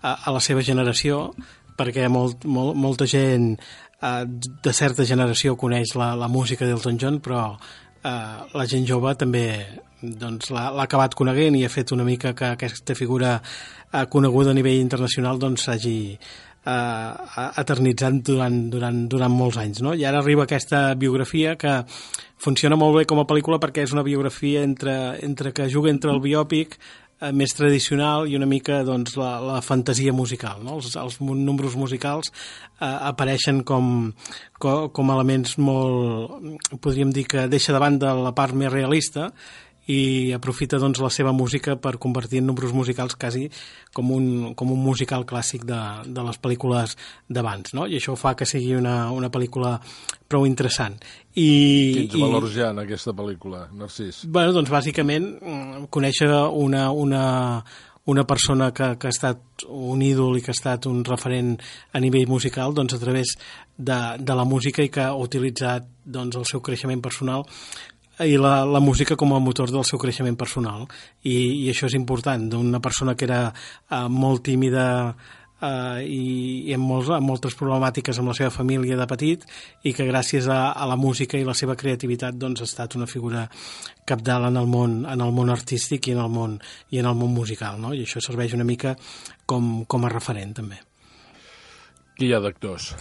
a, 0.00 0.12
a 0.12 0.34
la 0.34 0.40
seva 0.40 0.62
generació, 0.62 1.32
perquè 1.76 2.06
molt, 2.08 2.46
molt, 2.48 2.76
molta 2.78 3.08
gent 3.10 3.54
eh, 3.56 4.24
de 4.26 4.72
certa 4.72 5.04
generació 5.04 5.56
coneix 5.56 5.96
la, 5.98 6.14
la 6.16 6.28
música 6.28 6.66
d'Elton 6.66 7.00
John, 7.00 7.20
però 7.20 7.42
eh, 7.52 8.10
la 8.52 8.66
gent 8.70 8.86
jove 8.88 9.14
també 9.18 9.46
doncs, 10.00 10.50
l'ha 10.52 10.70
acabat 10.84 11.16
coneguent 11.16 11.56
i 11.56 11.64
ha 11.64 11.72
fet 11.72 11.92
una 11.96 12.04
mica 12.04 12.34
que 12.36 12.52
aquesta 12.54 12.94
figura 12.94 13.38
eh, 13.40 14.06
coneguda 14.12 14.52
a 14.52 14.56
nivell 14.56 14.80
internacional 14.80 15.40
doncs, 15.42 15.66
s'hagi 15.66 15.98
eh, 16.66 17.12
eternitzat 17.62 18.20
durant, 18.26 18.60
durant, 18.72 19.06
durant 19.08 19.32
molts 19.32 19.58
anys. 19.62 19.82
No? 19.84 19.94
I 19.94 20.04
ara 20.04 20.20
arriba 20.22 20.46
aquesta 20.46 20.88
biografia 20.94 21.56
que 21.60 21.80
funciona 22.36 22.76
molt 22.76 23.00
bé 23.00 23.06
com 23.08 23.22
a 23.22 23.26
pel·lícula 23.28 23.60
perquè 23.62 23.86
és 23.86 23.96
una 23.96 24.04
biografia 24.06 24.62
entre, 24.66 25.16
entre 25.24 25.54
que 25.56 25.70
juga 25.72 25.90
entre 25.90 26.12
el 26.12 26.20
biòpic 26.20 26.76
més 27.32 27.54
tradicional 27.56 28.26
i 28.28 28.36
una 28.36 28.48
mica 28.48 28.82
doncs, 28.84 29.16
la, 29.16 29.36
la 29.40 29.60
fantasia 29.64 30.12
musical. 30.12 30.60
No? 30.64 30.76
Els, 30.76 30.96
els 31.00 31.20
números 31.20 31.76
musicals 31.80 32.32
eh, 32.32 32.86
apareixen 32.86 33.62
com, 33.64 34.12
com, 34.58 34.88
com 34.92 35.12
elements 35.14 35.56
molt, 35.58 36.66
podríem 36.80 37.14
dir 37.16 37.26
que 37.30 37.46
deixa 37.48 37.72
de 37.72 37.80
banda 37.82 38.12
la 38.18 38.34
part 38.36 38.56
més 38.56 38.72
realista 38.72 39.30
i 39.86 40.32
aprofita 40.34 40.80
doncs, 40.82 41.00
la 41.02 41.10
seva 41.14 41.32
música 41.32 41.76
per 41.78 41.96
convertir 42.02 42.40
en 42.42 42.48
números 42.50 42.74
musicals 42.74 43.14
quasi 43.14 43.46
com 43.94 44.10
un, 44.14 44.54
com 44.58 44.72
un 44.74 44.82
musical 44.82 45.26
clàssic 45.28 45.64
de, 45.68 45.80
de 46.06 46.26
les 46.26 46.40
pel·lícules 46.42 46.96
d'abans, 47.28 47.74
no? 47.78 47.86
I 47.86 48.00
això 48.00 48.16
fa 48.18 48.34
que 48.38 48.48
sigui 48.48 48.74
una, 48.78 49.12
una 49.14 49.30
pel·lícula 49.30 49.76
prou 50.26 50.46
interessant. 50.46 50.98
I, 51.34 51.48
Quins 51.94 52.16
i, 52.18 52.22
valors 52.22 52.56
hi 52.56 52.64
ha 52.64 52.72
en 52.74 52.82
aquesta 52.82 53.14
pel·lícula, 53.14 53.66
Narcís? 53.76 54.24
Bueno, 54.26 54.56
doncs 54.56 54.72
bàsicament 54.72 55.28
conèixer 55.94 56.32
una, 56.34 56.88
una, 56.90 57.26
una 58.06 58.24
persona 58.26 58.72
que, 58.72 58.94
que 58.98 59.08
ha 59.10 59.14
estat 59.14 59.66
un 59.66 60.02
ídol 60.02 60.38
i 60.38 60.42
que 60.42 60.52
ha 60.52 60.56
estat 60.56 60.86
un 60.90 61.02
referent 61.06 61.56
a 61.92 62.02
nivell 62.02 62.30
musical 62.30 62.74
doncs, 62.74 62.94
a 62.94 63.02
través 63.02 63.34
de, 63.76 63.98
de 64.18 64.36
la 64.38 64.46
música 64.46 64.82
i 64.82 64.90
que 64.90 65.02
ha 65.02 65.14
utilitzat 65.18 65.88
doncs, 66.04 66.38
el 66.38 66.46
seu 66.46 66.62
creixement 66.62 67.02
personal 67.02 67.46
i 68.24 68.36
la, 68.40 68.64
la 68.64 68.80
música 68.80 69.16
com 69.16 69.34
a 69.34 69.40
motor 69.42 69.70
del 69.72 69.84
seu 69.84 70.00
creixement 70.00 70.36
personal 70.40 70.86
i, 71.22 71.36
i 71.36 71.66
això 71.72 71.90
és 71.90 71.96
important 71.98 72.46
d'una 72.52 72.80
persona 72.80 73.14
que 73.14 73.26
era 73.28 73.40
uh, 73.50 74.06
molt 74.08 74.46
tímida 74.48 74.86
uh, 75.12 75.98
i, 76.00 76.70
i 76.70 76.76
amb, 76.76 76.86
molts, 76.88 77.10
amb 77.12 77.28
moltes 77.28 77.56
problemàtiques 77.58 78.16
amb 78.16 78.32
la 78.32 78.36
seva 78.38 78.54
família 78.54 78.96
de 78.96 79.08
petit 79.10 79.44
i 79.84 79.92
que 79.92 80.08
gràcies 80.08 80.48
a, 80.48 80.72
a 80.72 80.88
la 80.88 80.96
música 80.96 81.36
i 81.36 81.44
la 81.44 81.56
seva 81.58 81.76
creativitat 81.76 82.38
doncs, 82.40 82.64
ha 82.64 82.70
estat 82.70 82.96
una 82.96 83.10
figura 83.10 83.44
capdalt 84.08 84.48
en 84.48 84.56
el 84.62 84.70
món, 84.70 85.02
en 85.04 85.20
el 85.20 85.36
món 85.36 85.52
artístic 85.52 86.08
i 86.08 86.16
en 86.16 86.24
el 86.24 86.32
món, 86.32 86.56
i 86.88 87.02
en 87.02 87.10
el 87.10 87.20
món 87.20 87.36
musical 87.36 87.80
no? 87.82 87.92
i 87.92 88.06
això 88.06 88.24
serveix 88.24 88.56
una 88.56 88.64
mica 88.64 88.96
com, 89.44 89.84
com 89.84 90.08
a 90.08 90.12
referent 90.16 90.56
també 90.62 90.80
Qui 92.16 92.30
hi 92.30 92.32
ha 92.32 92.40
d'actors? 92.40 92.94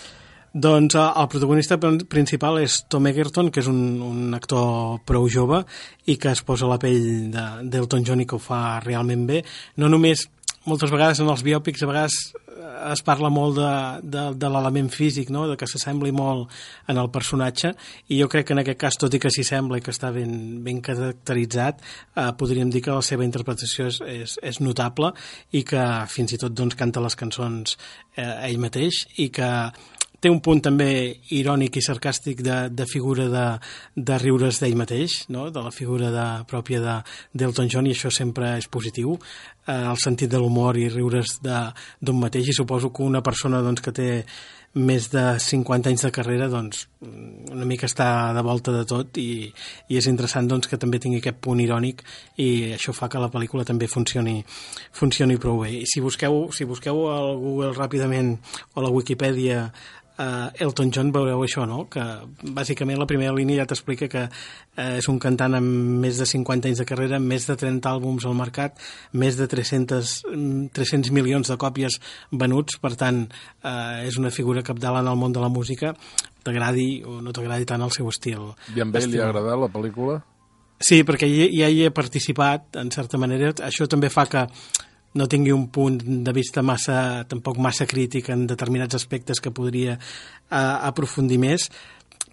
Doncs 0.55 0.95
eh, 0.95 1.01
el 1.19 1.27
protagonista 1.27 1.75
principal 2.07 2.61
és 2.61 2.85
Tom 2.87 3.09
Egerton, 3.09 3.49
que 3.51 3.59
és 3.59 3.67
un, 3.67 3.99
un 3.99 4.37
actor 4.37 5.01
prou 5.03 5.27
jove 5.27 5.65
i 6.07 6.15
que 6.15 6.31
es 6.31 6.45
posa 6.47 6.69
la 6.69 6.79
pell 6.79 7.33
d'Elton 7.33 8.05
John 8.07 8.23
i 8.23 8.27
que 8.29 8.37
ho 8.37 8.39
fa 8.39 8.79
realment 8.85 9.25
bé. 9.27 9.41
No 9.75 9.89
només, 9.91 10.29
moltes 10.63 10.93
vegades 10.95 11.19
en 11.19 11.27
els 11.27 11.43
biòpics, 11.43 11.83
a 11.83 11.89
vegades 11.89 12.15
eh, 12.31 12.69
es 12.93 13.03
parla 13.03 13.27
molt 13.35 13.59
de, 13.59 13.71
de, 14.13 14.23
de 14.39 14.51
l'element 14.53 14.87
físic, 14.93 15.33
no? 15.35 15.43
de 15.49 15.57
que 15.59 15.67
s'assembli 15.67 16.13
molt 16.15 16.47
en 16.87 17.01
el 17.03 17.11
personatge, 17.11 17.73
i 18.07 18.21
jo 18.21 18.29
crec 18.31 18.47
que 18.47 18.55
en 18.55 18.63
aquest 18.63 18.79
cas, 18.85 18.99
tot 19.01 19.11
i 19.11 19.19
que 19.19 19.33
s'hi 19.35 19.43
sembla 19.43 19.81
i 19.81 19.83
que 19.83 19.91
està 19.91 20.13
ben, 20.15 20.37
ben 20.63 20.79
caracteritzat, 20.85 21.83
eh, 22.15 22.29
podríem 22.39 22.71
dir 22.71 22.85
que 22.85 22.95
la 22.95 23.03
seva 23.03 23.27
interpretació 23.27 23.89
és, 23.91 23.99
és, 24.07 24.37
és 24.39 24.63
notable 24.63 25.11
i 25.51 25.65
que 25.67 25.83
fins 26.15 26.31
i 26.31 26.39
tot 26.39 26.55
doncs, 26.55 26.79
canta 26.79 27.03
les 27.03 27.19
cançons 27.19 27.75
eh, 28.15 28.47
ell 28.47 28.63
mateix 28.63 29.03
i 29.19 29.27
que 29.35 29.51
té 30.25 30.31
un 30.33 30.41
punt 30.41 30.63
també 30.65 30.89
irònic 31.37 31.77
i 31.77 31.83
sarcàstic 31.85 32.39
de, 32.41 32.57
de 32.73 32.85
figura 32.89 33.27
de, 33.29 33.45
de 34.09 34.17
riures 34.23 34.57
d'ell 34.57 34.77
mateix, 34.79 35.19
no? 35.29 35.51
de 35.53 35.61
la 35.61 35.73
figura 35.75 36.09
de, 36.09 36.25
pròpia 36.49 36.81
d'Elton 36.81 37.69
John, 37.69 37.85
i 37.85 37.93
això 37.93 38.09
sempre 38.09 38.55
és 38.57 38.65
positiu, 38.73 39.13
eh, 39.67 39.83
el 39.83 39.99
sentit 40.01 40.31
de 40.31 40.41
l'humor 40.41 40.79
i 40.81 40.89
riures 40.89 41.37
d'un 41.45 42.17
mateix, 42.17 42.49
i 42.49 42.57
suposo 42.57 42.89
que 42.89 43.05
una 43.05 43.21
persona 43.21 43.61
doncs, 43.61 43.85
que 43.85 43.93
té 43.93 44.09
més 44.75 45.05
de 45.07 45.23
50 45.39 45.91
anys 45.91 46.03
de 46.03 46.11
carrera, 46.11 46.49
doncs 46.51 46.81
una 47.05 47.67
mica 47.69 47.87
està 47.87 48.07
de 48.35 48.41
volta 48.43 48.73
de 48.73 48.81
tot 48.89 49.19
i, 49.21 49.45
i 49.87 49.99
és 49.99 50.07
interessant 50.09 50.49
doncs, 50.49 50.67
que 50.67 50.79
també 50.81 50.99
tingui 50.99 51.21
aquest 51.21 51.37
punt 51.45 51.61
irònic 51.63 52.01
i 52.43 52.73
això 52.75 52.91
fa 52.97 53.07
que 53.07 53.21
la 53.21 53.29
pel·lícula 53.31 53.63
també 53.63 53.87
funcioni, 53.87 54.41
funcioni 54.91 55.37
prou 55.39 55.61
bé. 55.61 55.71
I 55.77 55.85
si 55.87 56.03
busqueu, 56.03 56.49
si 56.51 56.67
busqueu 56.67 57.05
al 57.13 57.37
Google 57.39 57.71
ràpidament 57.77 58.33
o 58.73 58.81
a 58.81 58.83
la 58.83 58.91
Wikipedia 58.91 59.69
uh, 60.17 60.49
Elton 60.61 60.91
John 60.93 61.11
veureu 61.15 61.41
això, 61.43 61.65
no? 61.69 61.85
que 61.91 62.03
bàsicament 62.55 62.99
la 62.99 63.07
primera 63.09 63.33
línia 63.35 63.63
ja 63.63 63.67
t'explica 63.69 64.09
que 64.11 64.23
uh, 64.27 64.97
és 64.97 65.09
un 65.11 65.19
cantant 65.21 65.57
amb 65.59 66.01
més 66.03 66.19
de 66.21 66.27
50 66.29 66.71
anys 66.71 66.81
de 66.81 66.87
carrera, 66.89 67.19
més 67.19 67.47
de 67.49 67.57
30 67.59 67.89
àlbums 67.91 68.27
al 68.27 68.37
mercat, 68.37 68.79
més 69.13 69.39
de 69.39 69.47
300, 69.51 70.13
300 70.75 71.11
mm, 71.11 71.15
milions 71.15 71.51
de 71.51 71.59
còpies 71.61 71.99
venuts, 72.31 72.79
per 72.83 72.95
tant 72.99 73.25
uh, 73.25 74.05
és 74.05 74.19
una 74.21 74.33
figura 74.33 74.65
capdalt 74.65 75.03
en 75.03 75.11
el 75.11 75.19
món 75.19 75.35
de 75.35 75.43
la 75.43 75.51
música, 75.51 75.95
t'agradi 76.45 77.03
o 77.05 77.19
no 77.25 77.33
t'agradi 77.33 77.67
tant 77.67 77.83
el 77.83 77.93
seu 77.93 78.09
estil. 78.11 78.51
I 78.75 78.83
a 78.83 78.87
ell 78.87 79.11
li 79.11 79.21
ha 79.21 79.29
agradat 79.29 79.61
la 79.65 79.71
pel·lícula? 79.73 80.19
Sí, 80.75 81.05
perquè 81.07 81.27
ja 81.31 81.69
hi 81.71 81.85
he 81.85 81.91
participat, 81.95 82.75
en 82.81 82.91
certa 82.91 83.17
manera. 83.17 83.53
Això 83.63 83.87
també 83.87 84.09
fa 84.11 84.25
que 84.27 84.43
no 85.15 85.27
tingui 85.31 85.53
un 85.55 85.69
punt 85.71 85.99
de 86.25 86.33
vista 86.35 86.61
massa, 86.61 87.23
tampoc 87.29 87.59
massa 87.63 87.87
crític 87.87 88.29
en 88.33 88.45
determinats 88.47 88.97
aspectes 88.99 89.39
que 89.41 89.53
podria 89.55 89.95
eh, 89.95 90.55
aprofundir 90.55 91.39
més, 91.39 91.69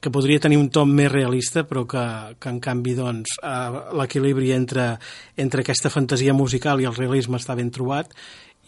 que 0.03 0.11
podria 0.11 0.43
tenir 0.43 0.59
un 0.59 0.69
tom 0.75 0.91
més 0.91 1.11
realista, 1.13 1.63
però 1.63 1.85
que, 1.87 2.05
que 2.43 2.51
en 2.51 2.59
canvi 2.63 2.97
doncs, 2.99 3.37
eh, 3.39 3.83
l'equilibri 3.99 4.51
entre, 4.57 4.97
entre 5.39 5.63
aquesta 5.63 5.93
fantasia 5.95 6.35
musical 6.35 6.83
i 6.83 6.89
el 6.91 6.99
realisme 6.99 7.39
està 7.39 7.55
ben 7.59 7.71
trobat 7.71 8.11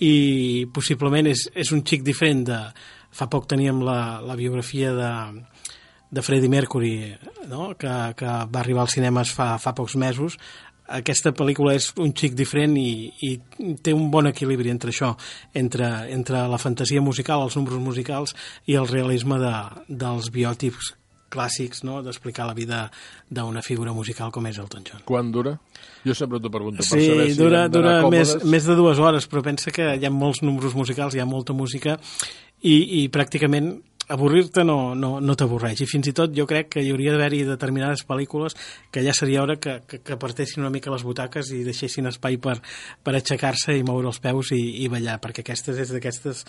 i 0.03 0.66
possiblement 0.74 1.27
és, 1.31 1.48
és 1.55 1.74
un 1.74 1.83
xic 1.87 2.07
diferent 2.07 2.46
de... 2.50 2.61
Fa 3.14 3.29
poc 3.31 3.44
teníem 3.46 3.79
la, 3.87 4.18
la 4.27 4.35
biografia 4.35 4.88
de, 4.90 5.11
de 6.11 6.22
Freddie 6.22 6.50
Mercury, 6.50 7.14
no? 7.46 7.77
que, 7.79 7.92
que 8.18 8.27
va 8.27 8.59
arribar 8.59 8.83
als 8.83 8.96
cinemes 8.96 9.31
fa, 9.31 9.53
fa 9.62 9.70
pocs 9.79 9.94
mesos, 10.03 10.35
aquesta 10.98 11.32
pel·lícula 11.32 11.74
és 11.78 11.90
un 12.00 12.12
xic 12.16 12.34
diferent 12.36 12.76
i, 12.76 13.08
i 13.24 13.30
té 13.82 13.94
un 13.96 14.10
bon 14.12 14.28
equilibri 14.28 14.72
entre 14.72 14.92
això, 14.92 15.14
entre, 15.56 15.88
entre 16.12 16.44
la 16.50 16.60
fantasia 16.60 17.00
musical, 17.00 17.46
els 17.46 17.56
números 17.56 17.80
musicals 17.80 18.34
i 18.66 18.76
el 18.80 18.88
realisme 18.90 19.38
de, 19.40 19.54
dels 19.88 20.30
biòtips 20.34 20.92
clàssics 21.34 21.82
no? 21.86 21.98
d'explicar 22.04 22.46
la 22.46 22.54
vida 22.54 22.84
d'una 23.26 23.62
figura 23.64 23.94
musical 23.96 24.30
com 24.30 24.46
és 24.46 24.60
Elton 24.62 24.84
John. 24.86 25.02
Quan 25.08 25.32
dura? 25.34 25.56
Jo 26.06 26.14
sempre 26.14 26.38
t'ho 26.38 26.52
pregunto 26.52 26.84
per 26.84 26.86
sí, 26.86 27.08
saber 27.08 27.30
si 27.32 27.40
dura, 27.40 27.64
dura 27.72 27.96
més, 28.12 28.36
més 28.44 28.68
de 28.68 28.76
dues 28.78 29.00
hores, 29.02 29.26
però 29.30 29.42
pensa 29.42 29.74
que 29.74 29.94
hi 29.96 30.06
ha 30.06 30.12
molts 30.14 30.44
números 30.44 30.76
musicals, 30.78 31.16
hi 31.16 31.24
ha 31.24 31.28
molta 31.28 31.56
música 31.56 31.96
i, 32.62 32.76
i 33.00 33.08
pràcticament 33.12 33.74
avorrir-te 34.08 34.64
no, 34.64 34.94
no, 34.98 35.16
no 35.20 35.36
t'avorreix 35.38 35.84
i 35.84 35.88
fins 35.88 36.10
i 36.10 36.14
tot 36.16 36.34
jo 36.36 36.46
crec 36.48 36.70
que 36.74 36.84
hi 36.84 36.92
hauria 36.92 37.14
d'haver-hi 37.14 37.44
determinades 37.48 38.04
pel·lícules 38.08 38.56
que 38.92 39.04
ja 39.04 39.14
seria 39.16 39.42
hora 39.42 39.56
que, 39.56 39.80
que, 39.88 40.00
que 40.04 40.18
partessin 40.20 40.64
una 40.64 40.72
mica 40.74 40.92
les 40.92 41.04
butaques 41.06 41.52
i 41.56 41.62
deixessin 41.66 42.10
espai 42.10 42.38
per, 42.42 42.58
per 43.02 43.14
aixecar-se 43.16 43.76
i 43.78 43.84
moure 43.86 44.10
els 44.10 44.20
peus 44.22 44.52
i, 44.56 44.62
i 44.84 44.88
ballar, 44.92 45.18
perquè 45.22 45.44
aquestes 45.44 45.80
és 45.80 45.92
d'aquestes 45.94 46.44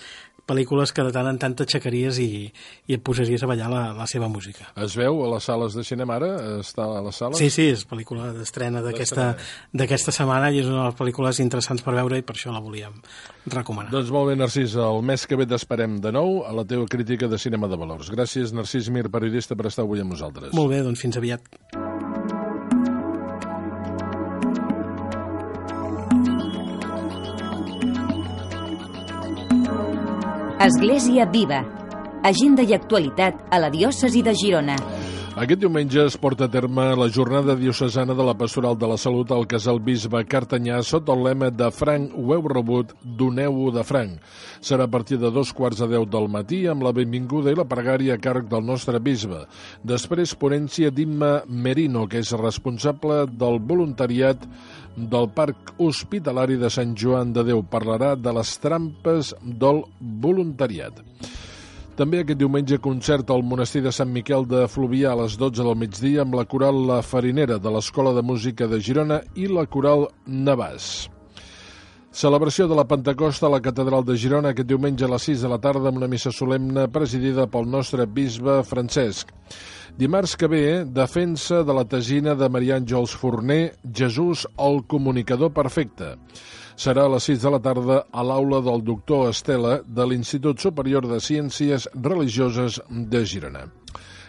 pel·lícules 0.46 0.94
que 0.94 1.06
de 1.06 1.14
tant 1.14 1.30
en 1.30 1.40
tant 1.42 1.56
t'aixecaries 1.58 2.20
i, 2.22 2.30
i 2.88 2.98
et 2.98 3.04
posaries 3.06 3.42
a 3.42 3.50
ballar 3.50 3.70
la, 3.72 3.82
la 3.98 4.06
seva 4.10 4.30
música. 4.30 4.68
Es 4.78 4.98
veu 5.00 5.24
a 5.26 5.30
les 5.34 5.48
sales 5.48 5.78
de 5.78 5.86
cinema 5.88 6.20
ara? 6.20 6.32
Està 6.62 6.86
a 6.86 7.02
les 7.06 7.18
sales? 7.22 7.42
Sí, 7.42 7.50
sí, 7.54 7.70
és 7.74 7.86
pel·lícula 7.90 8.30
d'estrena 8.36 8.84
d'aquesta 8.86 10.14
setmana 10.14 10.52
i 10.54 10.62
és 10.62 10.70
una 10.70 10.84
de 10.84 10.90
les 10.92 11.00
pel·lícules 11.00 11.42
interessants 11.42 11.82
per 11.86 11.96
veure 11.98 12.20
i 12.22 12.26
per 12.26 12.38
això 12.38 12.54
la 12.54 12.62
volíem 12.64 13.00
recomanar. 13.50 13.92
Doncs 13.94 14.12
molt 14.14 14.30
bé, 14.30 14.38
Narcís, 14.38 14.76
el 14.82 15.02
mes 15.06 15.26
que 15.26 15.38
ve 15.40 15.50
t'esperem 15.50 15.98
de 16.04 16.14
nou 16.14 16.44
a 16.46 16.54
la 16.56 16.66
teva 16.70 16.86
crítica 16.90 17.30
de 17.32 17.42
cinema 17.46 17.70
de 17.72 17.78
valors. 17.80 18.10
Gràcies, 18.14 18.54
Narcís 18.56 18.90
Mir, 18.90 19.08
periodista, 19.14 19.58
per 19.58 19.70
estar 19.70 19.86
avui 19.86 20.02
amb 20.04 20.16
nosaltres. 20.16 20.54
Molt 20.58 20.74
bé, 20.74 20.82
doncs 20.86 21.06
fins 21.06 21.18
aviat. 21.22 21.46
Església 30.66 31.28
Viva. 31.30 31.62
Agenda 32.26 32.64
i 32.66 32.74
actualitat 32.74 33.52
a 33.54 33.60
la 33.62 33.70
diòcesi 33.70 34.24
de 34.26 34.34
Girona. 34.34 34.80
Aquest 35.36 35.60
diumenge 35.60 36.00
es 36.00 36.14
porta 36.16 36.46
a 36.48 36.52
terme 36.52 36.84
la 36.96 37.10
jornada 37.12 37.58
diocesana 37.60 38.14
de 38.16 38.24
la 38.24 38.38
Pastoral 38.40 38.78
de 38.80 38.88
la 38.88 38.96
Salut 38.96 39.34
al 39.36 39.44
Casal 39.52 39.82
Bisbe 39.84 40.22
Cartanyà 40.32 40.78
sota 40.88 41.12
el 41.12 41.26
lema 41.26 41.50
de 41.52 41.68
Franc 41.76 42.14
ho 42.16 42.30
heu 42.32 42.46
rebut, 42.48 42.94
doneu-ho 43.04 43.66
de 43.76 43.84
Franc. 43.84 44.22
Serà 44.64 44.86
a 44.88 44.92
partir 44.94 45.18
de 45.20 45.34
dos 45.36 45.52
quarts 45.52 45.82
de 45.84 45.90
deu 45.92 46.06
del 46.08 46.30
matí 46.32 46.62
amb 46.72 46.88
la 46.88 46.94
benvinguda 46.96 47.52
i 47.52 47.60
la 47.60 47.68
pregària 47.68 48.16
a 48.16 48.22
càrrec 48.24 48.48
del 48.48 48.64
nostre 48.64 49.02
bisbe. 49.04 49.42
Després, 49.84 50.38
ponència 50.40 50.88
d'Imma 50.88 51.42
Merino, 51.52 52.06
que 52.08 52.24
és 52.24 52.32
responsable 52.40 53.26
del 53.28 53.60
voluntariat 53.60 54.48
del 54.96 55.28
Parc 55.36 55.76
Hospitalari 55.84 56.56
de 56.64 56.72
Sant 56.72 56.96
Joan 56.96 57.36
de 57.36 57.44
Déu. 57.52 57.66
Parlarà 57.68 58.16
de 58.16 58.40
les 58.40 58.56
trampes 58.64 59.36
del 59.44 59.84
voluntariat. 60.00 61.04
També 61.96 62.20
aquest 62.20 62.42
diumenge 62.42 62.76
concert 62.84 63.30
al 63.32 63.40
monestir 63.48 63.80
de 63.86 63.92
Sant 63.96 64.10
Miquel 64.12 64.44
de 64.52 64.66
Fluvià 64.68 65.14
a 65.14 65.20
les 65.22 65.38
12 65.40 65.64
del 65.64 65.78
migdia 65.80 66.26
amb 66.26 66.34
la 66.36 66.44
coral 66.44 66.82
La 66.90 66.98
Farinera 67.00 67.56
de 67.56 67.72
l'Escola 67.72 68.12
de 68.18 68.20
Música 68.20 68.68
de 68.68 68.82
Girona 68.84 69.22
i 69.40 69.48
la 69.48 69.64
coral 69.64 70.04
Navàs. 70.28 71.08
Celebració 72.12 72.68
de 72.68 72.76
la 72.76 72.84
Pentecosta 72.90 73.48
a 73.48 73.54
la 73.54 73.62
Catedral 73.64 74.04
de 74.04 74.18
Girona 74.20 74.52
aquest 74.52 74.68
diumenge 74.68 75.08
a 75.08 75.12
les 75.14 75.30
6 75.30 75.48
de 75.48 75.54
la 75.54 75.62
tarda 75.64 75.88
amb 75.88 76.02
una 76.02 76.12
missa 76.12 76.36
solemne 76.36 76.90
presidida 76.92 77.48
pel 77.48 77.72
nostre 77.72 78.04
bisbe 78.20 78.58
Francesc. 78.68 79.32
Dimarts 79.96 80.36
que 80.36 80.52
ve, 80.52 80.66
defensa 80.84 81.64
de 81.64 81.80
la 81.80 81.88
tesina 81.88 82.36
de 82.36 82.52
Maria 82.52 82.76
Àngels 82.76 83.16
Forner, 83.16 83.72
Jesús, 83.88 84.44
el 84.60 84.84
comunicador 84.84 85.56
perfecte. 85.56 86.18
Serà 86.76 87.06
a 87.08 87.12
les 87.14 87.24
6 87.24 87.40
de 87.40 87.52
la 87.54 87.62
tarda 87.64 88.02
a 88.12 88.24
l'aula 88.28 88.60
del 88.60 88.82
doctor 88.84 89.30
Estela 89.30 89.78
de 89.88 90.06
l'Institut 90.06 90.60
Superior 90.60 91.08
de 91.08 91.22
Ciències 91.24 91.88
Religioses 91.96 92.82
de 92.92 93.22
Girona. 93.24 93.64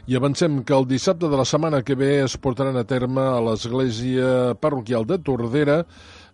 I 0.07 0.15
avancem 0.15 0.61
que 0.63 0.77
el 0.77 0.87
dissabte 0.87 1.27
de 1.27 1.35
la 1.41 1.45
setmana 1.45 1.83
que 1.83 1.97
ve 1.99 2.21
es 2.23 2.37
portaran 2.39 2.79
a 2.79 2.85
terme 2.87 3.25
a 3.27 3.41
l'Església 3.43 4.55
Parroquial 4.63 5.09
de 5.11 5.19
Tordera 5.19 5.81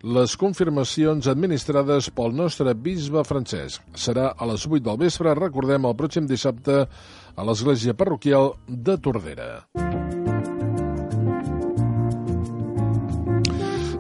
les 0.03 0.35
confirmacions 0.37 1.31
administrades 1.33 2.11
pel 2.13 2.37
nostre 2.37 2.75
bisbe 2.75 3.25
Francesc. 3.25 3.81
Serà 3.97 4.35
a 4.37 4.51
les 4.51 4.67
8 4.69 4.85
del 4.91 5.01
vespre, 5.07 5.33
recordem, 5.39 5.89
el 5.89 5.97
pròxim 5.97 6.29
dissabte 6.29 6.83
a 6.85 7.49
l'església 7.49 7.97
parroquial 7.97 8.53
de 8.69 8.99
Tordera. 9.01 9.49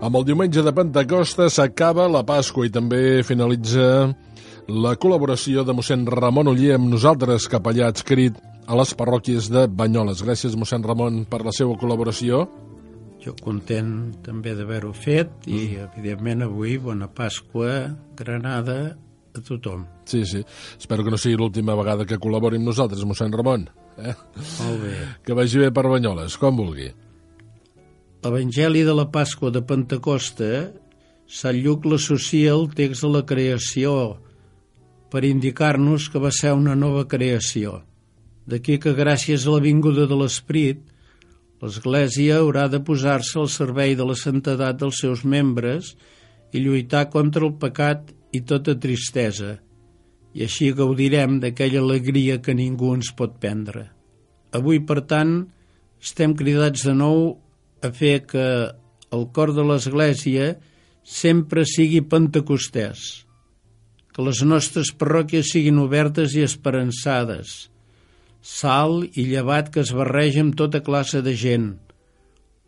Amb 0.03 0.17
el 0.19 0.25
diumenge 0.27 0.65
de 0.67 0.73
Pentecosta 0.75 1.45
s'acaba 1.47 2.09
la 2.11 2.25
Pasqua 2.27 2.65
i 2.67 2.71
també 2.75 3.23
finalitza 3.23 3.85
la 4.67 4.97
col·laboració 4.99 5.62
de 5.62 5.77
mossèn 5.79 6.03
Ramon 6.11 6.49
Uller 6.51 6.73
amb 6.75 6.88
nosaltres, 6.91 7.47
capellà 7.47 7.87
adscrit 7.87 8.41
a 8.67 8.79
les 8.81 8.91
parròquies 8.99 9.47
de 9.55 9.69
Banyoles. 9.71 10.25
Gràcies, 10.27 10.57
mossèn 10.59 10.83
Ramon, 10.83 11.21
per 11.31 11.45
la 11.47 11.53
seva 11.55 11.77
col·laboració. 11.79 12.41
Jo 13.23 13.37
content 13.45 13.93
també 14.27 14.57
d'haver-ho 14.59 14.91
fet 14.91 15.47
i, 15.47 15.55
mm. 15.77 15.87
evidentment, 15.93 16.43
avui, 16.49 16.75
bona 16.83 17.07
Pasqua, 17.07 17.93
Granada, 18.19 18.81
a 19.38 19.45
tothom. 19.47 19.87
Sí, 20.11 20.25
sí. 20.27 20.43
Espero 20.83 21.07
que 21.07 21.15
no 21.15 21.23
sigui 21.23 21.38
l'última 21.38 21.79
vegada 21.79 22.09
que 22.11 22.19
col·labori 22.19 22.59
amb 22.59 22.73
nosaltres, 22.73 23.07
mossèn 23.07 23.38
Ramon. 23.38 23.71
Eh? 24.03 24.19
Molt 24.59 24.83
bé. 24.83 24.99
Que 25.23 25.38
vagi 25.38 25.62
bé 25.62 25.71
per 25.71 25.87
Banyoles, 25.95 26.35
com 26.43 26.59
vulgui. 26.59 26.91
L'Evangeli 28.22 28.85
de 28.87 28.92
la 28.94 29.08
Pasqua 29.11 29.50
de 29.50 29.64
Pentecosta, 29.66 30.70
Sant 31.26 31.56
Lluc 31.58 31.88
l'associa 31.90 32.52
al 32.54 32.68
text 32.70 33.02
de 33.02 33.11
la 33.11 33.22
creació 33.26 33.94
per 35.11 35.24
indicar-nos 35.26 36.06
que 36.12 36.22
va 36.22 36.30
ser 36.30 36.52
una 36.54 36.76
nova 36.78 37.02
creació. 37.11 37.80
D'aquí 38.46 38.78
que 38.78 38.94
gràcies 38.94 39.42
a 39.42 39.56
la 39.56 39.64
vinguda 39.66 40.06
de 40.06 40.20
l'Esprit, 40.22 40.78
l'Església 41.58 42.38
haurà 42.38 42.68
de 42.70 42.78
posar-se 42.87 43.42
al 43.42 43.50
servei 43.50 43.98
de 43.98 44.06
la 44.06 44.14
santedat 44.14 44.78
dels 44.78 45.02
seus 45.02 45.26
membres 45.26 45.96
i 46.54 46.62
lluitar 46.62 47.08
contra 47.11 47.42
el 47.48 47.56
pecat 47.58 48.14
i 48.30 48.46
tota 48.46 48.78
tristesa, 48.78 49.56
i 50.30 50.46
així 50.46 50.70
gaudirem 50.70 51.40
d'aquella 51.42 51.82
alegria 51.82 52.38
que 52.38 52.54
ningú 52.54 52.94
ens 52.94 53.11
pot 53.18 53.35
prendre. 53.42 53.88
Avui, 54.54 54.78
per 54.78 55.02
tant, 55.11 55.40
estem 55.98 56.38
cridats 56.38 56.87
de 56.87 56.94
nou 56.94 57.41
a 57.83 57.90
fer 57.90 58.23
que 58.31 58.47
el 59.12 59.27
cor 59.37 59.53
de 59.57 59.64
l'Església 59.66 60.55
sempre 61.03 61.66
sigui 61.68 62.01
pentecostès, 62.07 63.27
que 64.12 64.25
les 64.25 64.42
nostres 64.47 64.92
parròquies 64.95 65.51
siguin 65.53 65.81
obertes 65.83 66.37
i 66.38 66.45
esperançades, 66.47 67.73
sal 68.42 69.03
i 69.07 69.27
llevat 69.29 69.71
que 69.75 69.83
es 69.83 69.92
barreja 69.95 70.42
amb 70.45 70.57
tota 70.59 70.83
classe 70.85 71.23
de 71.27 71.35
gent, 71.38 71.73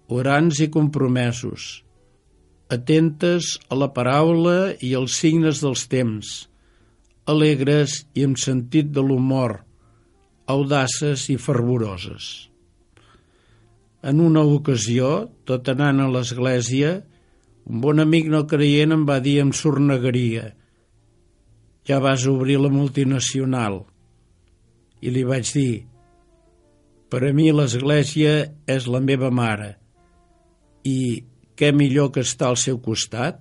orants 0.09 0.61
i 0.61 0.69
compromesos, 0.73 1.85
atentes 2.75 3.55
a 3.69 3.79
la 3.79 3.91
paraula 3.97 4.75
i 4.83 4.95
als 4.99 5.19
signes 5.21 5.63
dels 5.65 5.87
temps, 5.91 6.35
alegres 7.31 8.03
i 8.15 8.25
amb 8.27 8.41
sentit 8.41 8.91
de 8.93 9.05
l'humor, 9.05 9.63
audaces 10.51 11.29
i 11.33 11.39
fervoroses. 11.41 12.54
En 14.05 14.21
una 14.21 14.43
ocasió, 14.45 15.31
tot 15.49 15.69
anant 15.73 16.03
a 16.05 16.11
l'església, 16.13 16.99
un 17.65 17.81
bon 17.81 18.03
amic 18.03 18.29
no 18.29 18.43
creient 18.49 18.93
em 18.93 19.07
va 19.09 19.17
dir 19.25 19.39
amb 19.41 19.57
sornegueria 19.57 20.51
«Ja 21.89 22.01
vas 22.05 22.27
obrir 22.29 22.59
la 22.61 22.71
multinacional». 22.73 23.81
I 25.01 25.13
li 25.13 25.25
vaig 25.25 25.49
dir 25.57 25.73
«Per 27.09 27.23
a 27.25 27.33
mi 27.33 27.49
l'església 27.53 28.37
és 28.77 28.89
la 28.93 29.01
meva 29.01 29.33
mare 29.33 29.71
i 30.85 31.25
què 31.57 31.73
millor 31.73 32.13
que 32.13 32.25
estar 32.29 32.53
al 32.53 32.61
seu 32.61 32.81
costat?» 32.85 33.41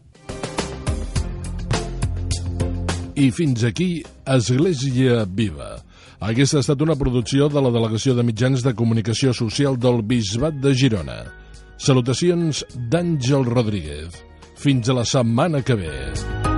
I 3.19 3.29
fins 3.35 3.67
aquí, 3.67 3.99
Església 4.25 5.25
Viva. 5.27 5.75
Aquesta 6.23 6.55
ha 6.55 6.63
estat 6.63 6.79
una 6.85 6.95
producció 6.95 7.49
de 7.51 7.59
la 7.59 7.71
Delegació 7.73 8.13
de 8.15 8.23
Mitjans 8.23 8.63
de 8.63 8.71
Comunicació 8.79 9.33
Social 9.35 9.75
del 9.75 9.99
Bisbat 10.07 10.55
de 10.63 10.71
Girona. 10.71 11.17
Salutacions 11.75 12.63
d'Àngel 12.93 13.43
Rodríguez. 13.51 14.23
Fins 14.55 14.87
a 14.87 14.95
la 15.01 15.03
setmana 15.03 15.65
que 15.67 15.75
ve. 15.83 16.52